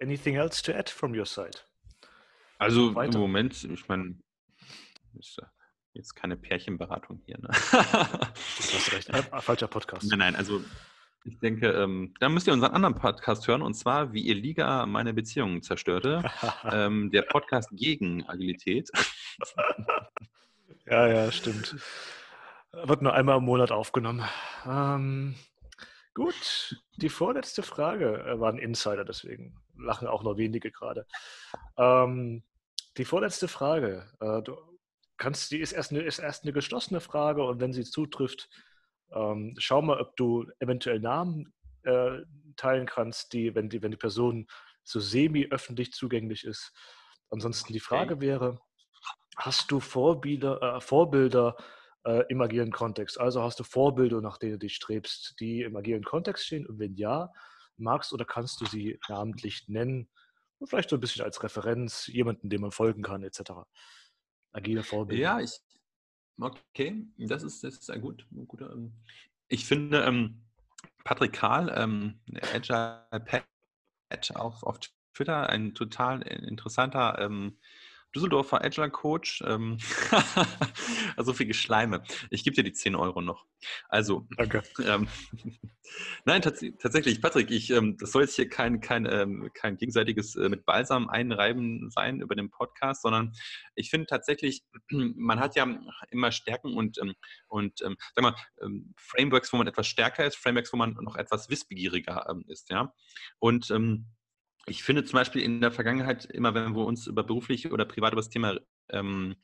[0.00, 1.58] Anything else to add from your side?
[2.58, 3.14] Also Weiter.
[3.14, 4.18] im Moment, ich meine,
[5.18, 5.40] ist
[5.94, 7.38] jetzt keine Pärchenberatung hier.
[7.38, 7.48] Ne?
[7.48, 9.08] du hast recht.
[9.08, 10.08] Äh, falscher Podcast.
[10.10, 10.62] Nein, nein, also
[11.24, 14.86] ich denke, ähm, da müsst ihr unseren anderen Podcast hören, und zwar, wie ihr Liga
[14.86, 16.22] meine Beziehungen zerstörte.
[16.72, 18.90] ähm, der Podcast gegen Agilität.
[20.86, 21.76] ja, ja, stimmt.
[22.72, 24.24] Wird nur einmal im Monat aufgenommen.
[24.66, 25.34] Ähm,
[26.14, 31.06] gut, die vorletzte Frage äh, war ein Insider, deswegen lachen auch noch wenige gerade.
[31.76, 32.44] Ähm,
[32.96, 34.56] die vorletzte Frage, äh, du
[35.16, 38.48] kannst, die ist erst, eine, ist erst eine geschlossene Frage und wenn sie zutrifft,
[39.12, 42.18] ähm, schau mal, ob du eventuell Namen äh,
[42.56, 44.46] teilen kannst, die wenn, die, wenn die Person
[44.84, 46.72] so semi-öffentlich zugänglich ist.
[47.30, 48.26] Ansonsten die Frage okay.
[48.26, 48.60] wäre,
[49.36, 51.56] hast du Vorbilder, äh, Vorbilder
[52.04, 53.18] äh, im agilen Kontext?
[53.18, 56.66] Also hast du Vorbilder, nach denen du dich strebst, die im agilen Kontext stehen?
[56.66, 57.32] Und wenn ja,
[57.76, 60.08] magst oder kannst du sie namentlich nennen?
[60.58, 63.52] Und vielleicht so ein bisschen als Referenz, jemanden, dem man folgen kann, etc.
[64.52, 65.22] Agile Vorbilder.
[65.22, 65.58] Ja, ich,
[66.38, 68.26] Okay, das ist, das ist sehr gut.
[68.46, 68.92] Guter, ähm,
[69.48, 70.42] ich finde, ähm,
[71.04, 72.20] Patrick Karl, ähm,
[72.54, 74.78] Agile Patch auf, auf
[75.14, 77.58] Twitter, ein total interessanter ähm,
[78.14, 79.42] Düsseldorfer Agile Coach.
[79.46, 79.78] Ähm,
[81.16, 82.02] also viel Geschleime.
[82.30, 83.46] Ich gebe dir die 10 Euro noch.
[83.88, 84.62] Also, Danke.
[84.84, 85.08] Ähm,
[86.24, 90.36] nein, tats tatsächlich, Patrick, ich, ähm, das soll jetzt hier kein, kein, ähm, kein gegenseitiges
[90.36, 93.32] äh, mit Balsam einreiben sein über den Podcast, sondern
[93.74, 95.66] ich finde tatsächlich, man hat ja
[96.10, 97.14] immer Stärken und, ähm,
[97.48, 98.34] und ähm, sag mal,
[98.96, 102.92] Frameworks, wo man etwas stärker ist, Frameworks, wo man noch etwas wissbegieriger ist, ja.
[103.38, 103.70] Und
[104.70, 108.12] ich finde zum Beispiel in der Vergangenheit, immer wenn wir uns über beruflich oder privat
[108.12, 108.56] über das Thema
[108.88, 109.34] ähm,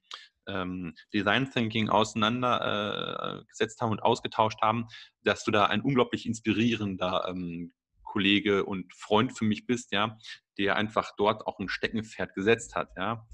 [0.46, 4.86] ähm, Design Thinking auseinandergesetzt äh, haben und ausgetauscht haben,
[5.24, 7.72] dass du da ein unglaublich inspirierender ähm,
[8.04, 10.16] Kollege und Freund für mich bist, ja,
[10.58, 13.26] der einfach dort auch ein Steckenpferd gesetzt hat, ja.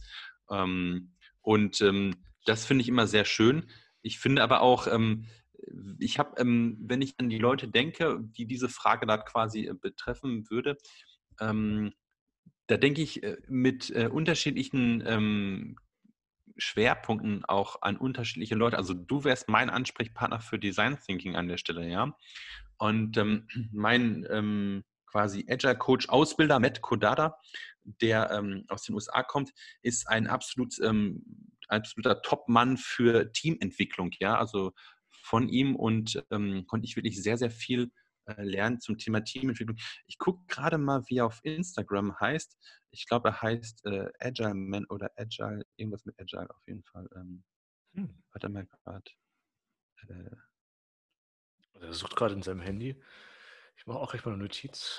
[0.51, 3.71] Ähm, und ähm, das finde ich immer sehr schön.
[4.01, 5.27] Ich finde aber auch, ähm,
[5.99, 10.49] ich habe, wenn ich an die Leute denke, die diese Frage da quasi äh, betreffen
[10.51, 10.77] würde,
[11.43, 11.93] ähm,
[12.67, 15.77] da denke ich äh, mit äh, unterschiedlichen ähm,
[16.57, 18.77] Schwerpunkten auch an unterschiedliche Leute.
[18.77, 22.17] Also du wärst mein Ansprechpartner für Design Thinking an der Stelle, ja.
[22.79, 27.39] Und ähm, mein ähm, quasi Agile Coach Ausbilder, Matt Kodada,
[27.85, 29.51] der ähm, aus den USA kommt,
[29.83, 31.25] ist ein absolut, ähm,
[31.69, 34.11] absoluter Top-Mann für Teamentwicklung.
[34.21, 34.73] Ja, also
[35.11, 37.91] von ihm und ähm, konnte ich wirklich sehr, sehr viel
[38.27, 39.77] lernen zum Thema Teamentwicklung.
[40.07, 42.57] Ich gucke gerade mal, wie er auf Instagram heißt.
[42.91, 47.09] Ich glaube, er heißt äh, Agile Man oder Agile, irgendwas mit Agile auf jeden Fall.
[47.15, 47.45] Ähm,
[47.95, 48.23] hm.
[48.33, 49.11] Warte mal gerade.
[50.09, 50.37] Äh,
[51.81, 53.01] er sucht gerade in seinem Handy.
[53.77, 54.97] Ich mache auch gleich mal eine Notiz.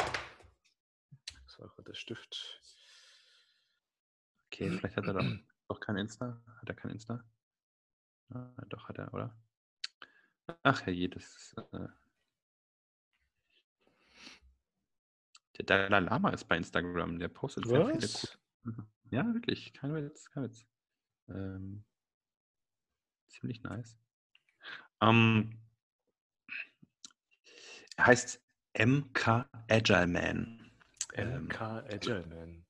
[1.45, 2.61] Das war gerade der Stift.
[4.47, 5.23] Okay, vielleicht hat er doch,
[5.67, 6.41] doch kein Insta.
[6.59, 7.23] Hat er kein Insta?
[8.29, 9.35] Ah, doch, hat er, oder?
[10.63, 11.87] Ach herrje, das äh
[15.57, 18.87] Der Dalai Lama ist bei Instagram, der postet sehr viele coole.
[19.11, 20.65] Ja, wirklich, kein Witz, kein Witz.
[21.29, 21.83] Ähm,
[23.27, 23.97] ziemlich nice.
[25.01, 25.59] Ähm,
[27.95, 28.41] er heißt
[28.73, 30.71] MK Agile Man.
[31.15, 32.65] MK Agile Man.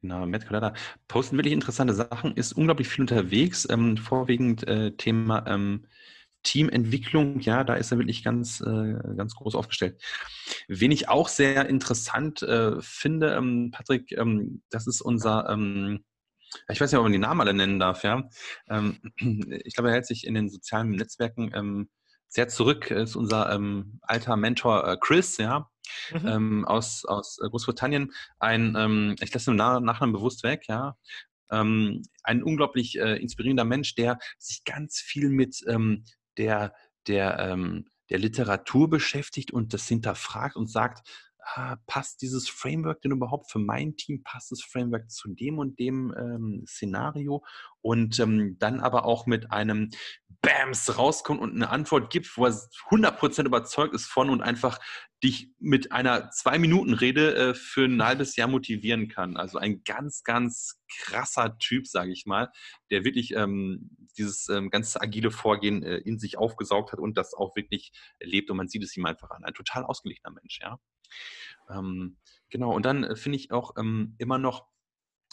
[0.00, 0.74] Genau, Matt Collada
[1.08, 5.86] posten wirklich interessante Sachen, ist unglaublich viel unterwegs, ähm, vorwiegend äh, Thema ähm,
[6.42, 10.00] Teamentwicklung, ja, da ist er wirklich ganz, äh, ganz groß aufgestellt.
[10.68, 16.04] Wen ich auch sehr interessant äh, finde, ähm, Patrick, ähm, das ist unser, ähm,
[16.68, 18.28] ich weiß nicht, ob man die Namen alle nennen darf, ja.
[18.68, 18.98] Ähm,
[19.64, 21.88] ich glaube, er hält sich in den sozialen Netzwerken ähm,
[22.28, 25.68] sehr zurück, ist unser ähm, alter Mentor äh, Chris, ja,
[26.12, 26.64] mhm.
[26.64, 28.12] aus, aus äh, Großbritannien.
[28.38, 30.96] Ein, ich lasse den Nachnamen bewusst weg, ja,
[31.48, 36.04] ein unglaublich äh, inspirierender Mensch, der sich ganz viel mit ähm,
[36.38, 36.74] der,
[37.06, 41.08] der, ähm, der Literatur beschäftigt und das hinterfragt und sagt,
[41.44, 44.22] ah, passt dieses Framework denn überhaupt für mein Team?
[44.22, 47.44] Passt das Framework zu dem und dem ähm, Szenario?
[47.80, 49.90] Und ähm, dann aber auch mit einem
[50.40, 54.78] Bams rauskommt und eine Antwort gibt, wo er 100% überzeugt ist von und einfach
[55.22, 59.36] dich mit einer Zwei-Minuten-Rede äh, für ein halbes Jahr motivieren kann.
[59.36, 62.50] Also ein ganz, ganz krasser Typ, sage ich mal,
[62.90, 67.34] der wirklich ähm, dieses ähm, ganze agile Vorgehen äh, in sich aufgesaugt hat und das
[67.34, 69.44] auch wirklich lebt und man sieht es ihm einfach an.
[69.44, 70.78] Ein total ausgeglichener Mensch, ja.
[71.70, 72.18] Ähm,
[72.50, 74.66] genau, und dann äh, finde ich auch ähm, immer noch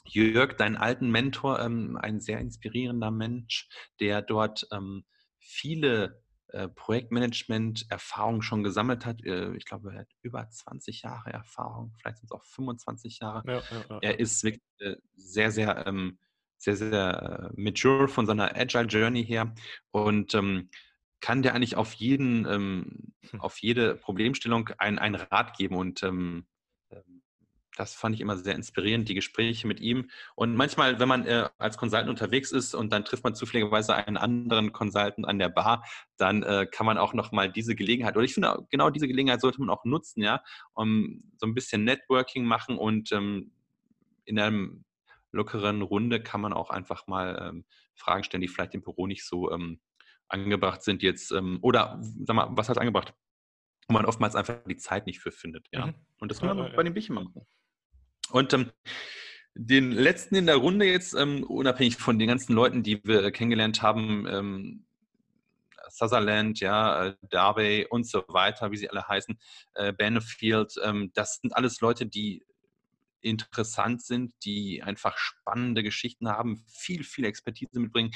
[0.05, 3.67] Jörg, deinen alten Mentor, ähm, ein sehr inspirierender Mensch,
[3.99, 5.05] der dort ähm,
[5.37, 9.23] viele äh, Projektmanagement-Erfahrung schon gesammelt hat.
[9.23, 13.43] Äh, ich glaube, er hat über 20 Jahre Erfahrung, vielleicht sind es auch 25 Jahre.
[13.45, 13.99] Ja, ja, ja.
[14.01, 16.17] Er ist wirklich äh, sehr, sehr, ähm,
[16.59, 19.53] sehr, sehr mature von seiner Agile Journey her
[19.91, 20.69] und ähm,
[21.21, 23.41] kann der eigentlich auf jeden, ähm, hm.
[23.41, 26.45] auf jede Problemstellung einen Rat geben und ähm,
[27.79, 30.09] das fand ich immer sehr inspirierend, die Gespräche mit ihm.
[30.35, 34.17] Und manchmal, wenn man äh, als Consultant unterwegs ist und dann trifft man zufälligerweise einen
[34.17, 35.85] anderen Consultant an der Bar,
[36.17, 39.61] dann äh, kann man auch nochmal diese Gelegenheit, oder ich finde, genau diese Gelegenheit sollte
[39.61, 40.43] man auch nutzen, ja,
[40.73, 43.53] um so ein bisschen Networking machen und ähm,
[44.25, 44.83] in einem
[45.31, 47.65] lockeren Runde kann man auch einfach mal ähm,
[47.95, 49.79] Fragen stellen, die vielleicht im Büro nicht so ähm,
[50.27, 51.31] angebracht sind jetzt.
[51.31, 53.13] Ähm, oder, sag mal, was heißt angebracht?
[53.87, 55.65] wo man oftmals einfach die Zeit nicht für findet.
[55.71, 55.87] Ja.
[55.87, 55.95] Mhm.
[56.19, 57.47] Und das kann man ja, bei den Bierchen machen.
[58.29, 58.71] Und ähm,
[59.55, 63.81] den letzten in der Runde jetzt, ähm, unabhängig von den ganzen Leuten, die wir kennengelernt
[63.81, 64.85] haben,
[65.89, 69.39] Sutherland, ja, äh, Darby und so weiter, wie sie alle heißen,
[69.73, 72.43] äh, Benefield, ähm, das sind alles Leute, die
[73.21, 78.11] interessant sind, die einfach spannende Geschichten haben, viel, viel Expertise mitbringen.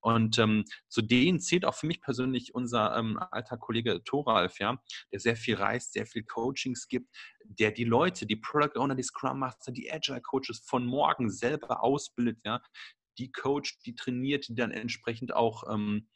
[0.00, 4.80] Und ähm, zu denen zählt auch für mich persönlich unser ähm, alter Kollege Thoralf, ja,
[5.12, 9.02] der sehr viel reist, sehr viel Coachings gibt, der die Leute, die Product Owner, die
[9.02, 12.60] Scrum Master, die Agile Coaches von morgen selber ausbildet, ja,
[13.18, 16.08] die coacht, die trainiert, die dann entsprechend auch ähm,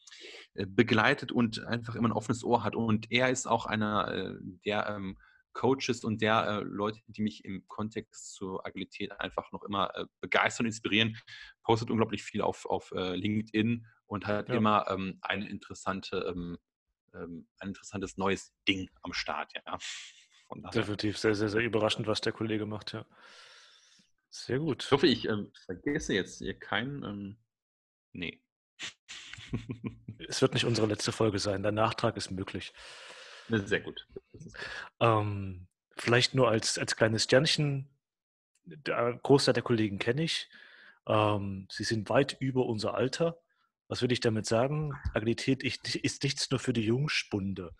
[0.55, 2.76] äh, begleitet und einfach immer ein offenes Ohr hat.
[2.76, 4.34] Und er ist auch einer, äh,
[4.64, 5.18] der ähm,
[5.53, 10.07] Coaches und der äh, Leute, die mich im Kontext zur Agilität einfach noch immer äh,
[10.20, 11.16] begeistern und inspirieren,
[11.62, 14.55] postet unglaublich viel auf, auf äh, LinkedIn und hat ja.
[14.55, 16.59] immer ähm, eine interessante, ähm,
[17.14, 19.53] ähm, ein interessantes neues Ding am Start.
[19.55, 19.78] Ja.
[20.70, 23.07] Definitiv sehr, sehr, sehr überraschend, was der Kollege macht, ja.
[24.28, 24.84] Sehr gut.
[24.84, 27.05] Ich hoffe, ich ähm, vergesse jetzt hier keinen.
[27.05, 27.38] Ähm,
[28.12, 28.42] nee.
[30.28, 31.62] es wird nicht unsere letzte Folge sein.
[31.62, 32.72] Der Nachtrag ist möglich.
[33.53, 34.07] Sehr gut.
[35.00, 37.88] Ähm, vielleicht nur als, als kleines Sternchen.
[38.64, 40.48] Der Großteil der Kollegen kenne ich.
[41.07, 43.38] Ähm, sie sind weit über unser Alter.
[43.88, 44.94] Was will ich damit sagen?
[45.12, 47.74] Agilität ist nichts nur für die Jungspunde.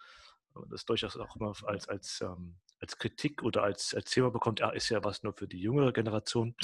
[0.69, 4.71] Das durchaus auch immer als, als, ähm, als Kritik oder als, als Thema bekommt, ja,
[4.71, 6.55] ist ja was nur für die jüngere Generation.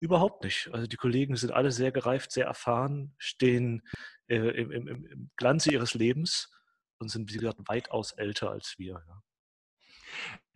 [0.00, 0.68] Überhaupt nicht.
[0.72, 3.82] Also die Kollegen sind alle sehr gereift, sehr erfahren, stehen
[4.26, 6.50] äh, im, im, im Glanze ihres Lebens
[6.98, 9.02] und sind, wie gesagt, weitaus älter als wir.
[9.06, 9.22] Ja.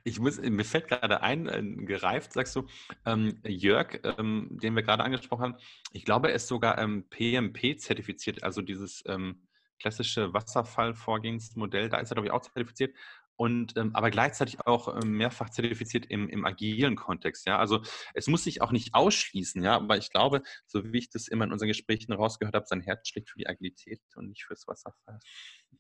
[0.05, 2.67] Ich muss, mir fällt gerade ein, gereift, sagst du,
[3.07, 5.57] ähm, Jörg, ähm, den wir gerade angesprochen haben,
[5.93, 9.47] ich glaube, er ist sogar ähm, PMP zertifiziert, also dieses ähm,
[9.79, 12.97] klassische Wasserfallvorgehensmodell, da ist er, glaube ich, auch zertifiziert
[13.43, 17.45] und ähm, aber gleichzeitig auch ähm, mehrfach zertifiziert im, im agilen Kontext.
[17.45, 17.83] Ja, also
[18.15, 21.45] es muss sich auch nicht ausschließen, ja, aber ich glaube, so wie ich das immer
[21.45, 25.19] in unseren Gesprächen rausgehört habe, sein Herz schlägt für die Agilität und nicht fürs Wasserfall.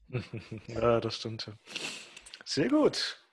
[0.66, 1.52] ja, das stimmt.
[2.44, 3.24] Sehr gut.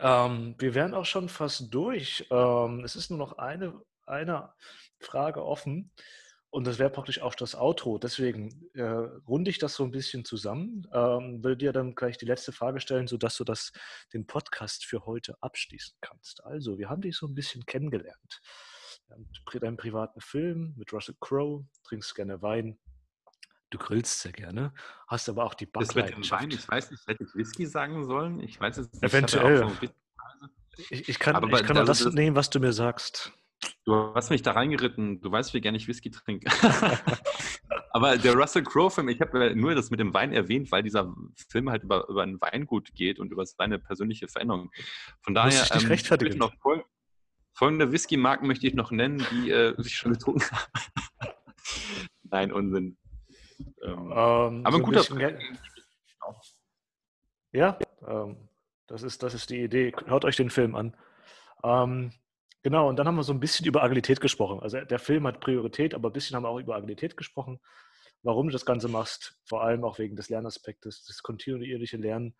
[0.00, 2.26] Ähm, wir wären auch schon fast durch.
[2.30, 4.50] Ähm, es ist nur noch eine, eine
[4.98, 5.92] Frage offen.
[6.50, 7.98] Und das wäre praktisch auch das Outro.
[7.98, 10.86] Deswegen äh, runde ich das so ein bisschen zusammen.
[10.92, 13.72] Ähm, will dir dann gleich die letzte Frage stellen, sodass du das,
[14.14, 16.42] den Podcast für heute abschließen kannst.
[16.44, 18.40] Also, wir haben dich so ein bisschen kennengelernt.
[19.50, 22.78] Deinen privaten Film mit Russell Crowe, trinkst gerne Wein.
[23.70, 24.72] Du grillst sehr gerne,
[25.06, 26.42] hast aber auch die Backleidenschaft.
[26.42, 28.40] Wein, ich weiß nicht, hätte ich Whisky sagen sollen?
[28.40, 29.02] Ich weiß es nicht.
[29.02, 29.70] Eventuell.
[30.78, 33.32] Ich, ich, ich, kann, aber ich kann nur das nehmen, was du mir sagst.
[33.84, 35.20] Du hast mich da reingeritten.
[35.20, 36.50] Du weißt, wie gerne ich Whisky trinke.
[37.90, 41.12] Aber der Russell Crowe-Film, ich habe nur das mit dem Wein erwähnt, weil dieser
[41.48, 44.70] Film halt über, über ein Weingut geht und über seine persönliche Veränderung.
[45.22, 46.38] Von daher ich ähm, rechtfertigen.
[46.38, 46.84] noch fol
[47.54, 51.32] folgende Whisky-Marken möchte ich noch nennen, die äh, sich schon getrunken haben.
[52.22, 52.96] Nein, Unsinn.
[53.82, 55.38] Ähm, um, ähm, aber so ein guter
[57.50, 58.48] Ja, ähm,
[58.86, 59.92] das, ist, das ist die Idee.
[60.06, 60.96] Hört euch den Film an.
[61.64, 62.12] Ähm,
[62.68, 64.60] Genau, und dann haben wir so ein bisschen über Agilität gesprochen.
[64.60, 67.60] Also der Film hat Priorität, aber ein bisschen haben wir auch über Agilität gesprochen.
[68.22, 72.34] Warum du das Ganze machst, vor allem auch wegen des Lernaspektes, das kontinuierliche Lernen.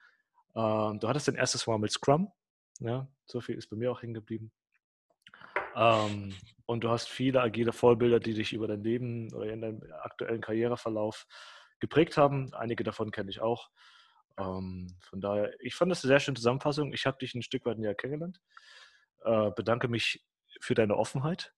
[0.55, 2.31] Ähm, du hattest dein erstes Mal mit Scrum,
[2.79, 4.53] ja, so viel ist bei mir auch hängen geblieben.
[5.75, 6.35] Ähm,
[6.67, 10.43] und du hast viele agile Vorbilder, die dich über dein Leben oder in deinem aktuellen
[10.43, 11.27] Karriereverlauf
[11.81, 12.53] geprägt haben.
[12.53, 13.71] Einige davon kenne ich auch.
[14.39, 16.93] Ähm, von daher, ich fand das eine sehr schöne Zusammenfassung.
[16.93, 18.43] Ich habe dich ein Stück weit näher kennengelernt.
[19.25, 20.25] Äh, bedanke mich
[20.61, 21.55] für deine Offenheit.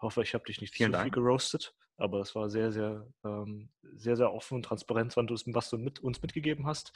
[0.00, 3.70] Hoffe, ich habe dich nicht Vielen zu viel geroastet, aber es war sehr, sehr, ähm,
[3.94, 6.92] sehr, sehr offen und transparent, was du mit, uns mitgegeben hast.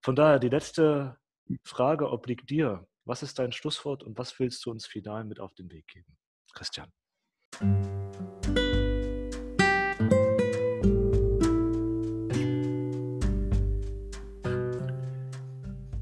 [0.00, 1.18] Von daher die letzte
[1.64, 2.86] Frage obliegt dir.
[3.04, 6.16] Was ist dein Schlusswort und was willst du uns final mit auf den Weg geben?
[6.52, 6.92] Christian.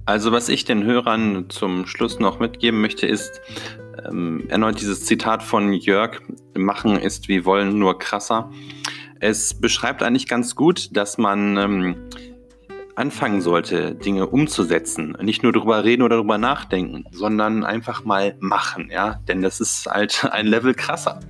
[0.08, 3.42] Also was ich den Hörern zum Schluss noch mitgeben möchte, ist
[4.06, 6.22] ähm, erneut dieses Zitat von Jörg,
[6.56, 8.50] machen ist wie wollen, nur krasser.
[9.20, 11.96] Es beschreibt eigentlich ganz gut, dass man ähm,
[12.96, 15.14] anfangen sollte, Dinge umzusetzen.
[15.20, 19.20] Nicht nur darüber reden oder darüber nachdenken, sondern einfach mal machen, ja.
[19.28, 21.20] Denn das ist halt ein Level krasser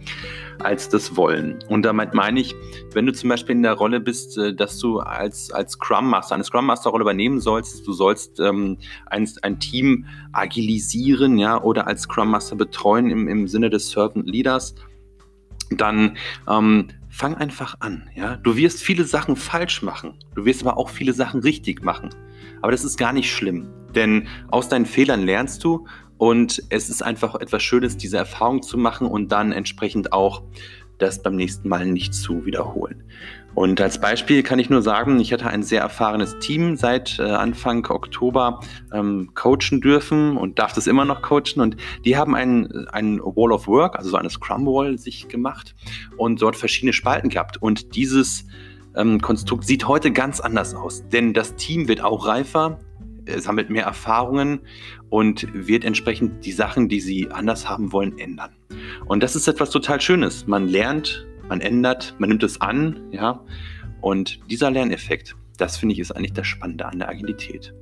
[0.63, 1.59] als das Wollen.
[1.69, 2.55] Und damit meine ich,
[2.93, 6.35] wenn du zum Beispiel in der Rolle bist, äh, dass du als, als Scrum Master,
[6.35, 11.87] eine Scrum Master Rolle übernehmen sollst, du sollst ähm, ein, ein Team agilisieren, ja, oder
[11.87, 14.75] als Scrum Master betreuen im, im Sinne des Servant Leaders,
[15.71, 16.17] dann
[16.49, 18.37] ähm, fang einfach an, ja.
[18.37, 22.11] Du wirst viele Sachen falsch machen, du wirst aber auch viele Sachen richtig machen.
[22.61, 25.87] Aber das ist gar nicht schlimm, denn aus deinen Fehlern lernst du
[26.19, 30.43] und es ist einfach etwas Schönes, diese Erfahrung zu machen und dann entsprechend auch
[30.99, 33.05] das beim nächsten Mal nicht zu wiederholen.
[33.55, 37.23] Und als Beispiel kann ich nur sagen, ich hatte ein sehr erfahrenes Team seit äh,
[37.23, 38.61] Anfang Oktober
[38.93, 41.61] ähm, coachen dürfen und darf das immer noch coachen.
[41.61, 45.75] Und die haben ein, ein Wall of Work, also so eine Scrum Wall, sich gemacht
[46.17, 47.61] und dort verschiedene Spalten gehabt.
[47.61, 48.45] Und dieses
[48.95, 52.79] ähm, Konstrukt sieht heute ganz anders aus, denn das Team wird auch reifer,
[53.37, 54.61] sammelt mehr Erfahrungen
[55.11, 58.51] und wird entsprechend die Sachen, die sie anders haben wollen, ändern.
[59.07, 60.47] Und das ist etwas total Schönes.
[60.47, 63.45] Man lernt, man ändert, man nimmt es an, ja.
[64.01, 67.75] Und dieser Lerneffekt, das finde ich ist eigentlich das Spannende an der Agilität.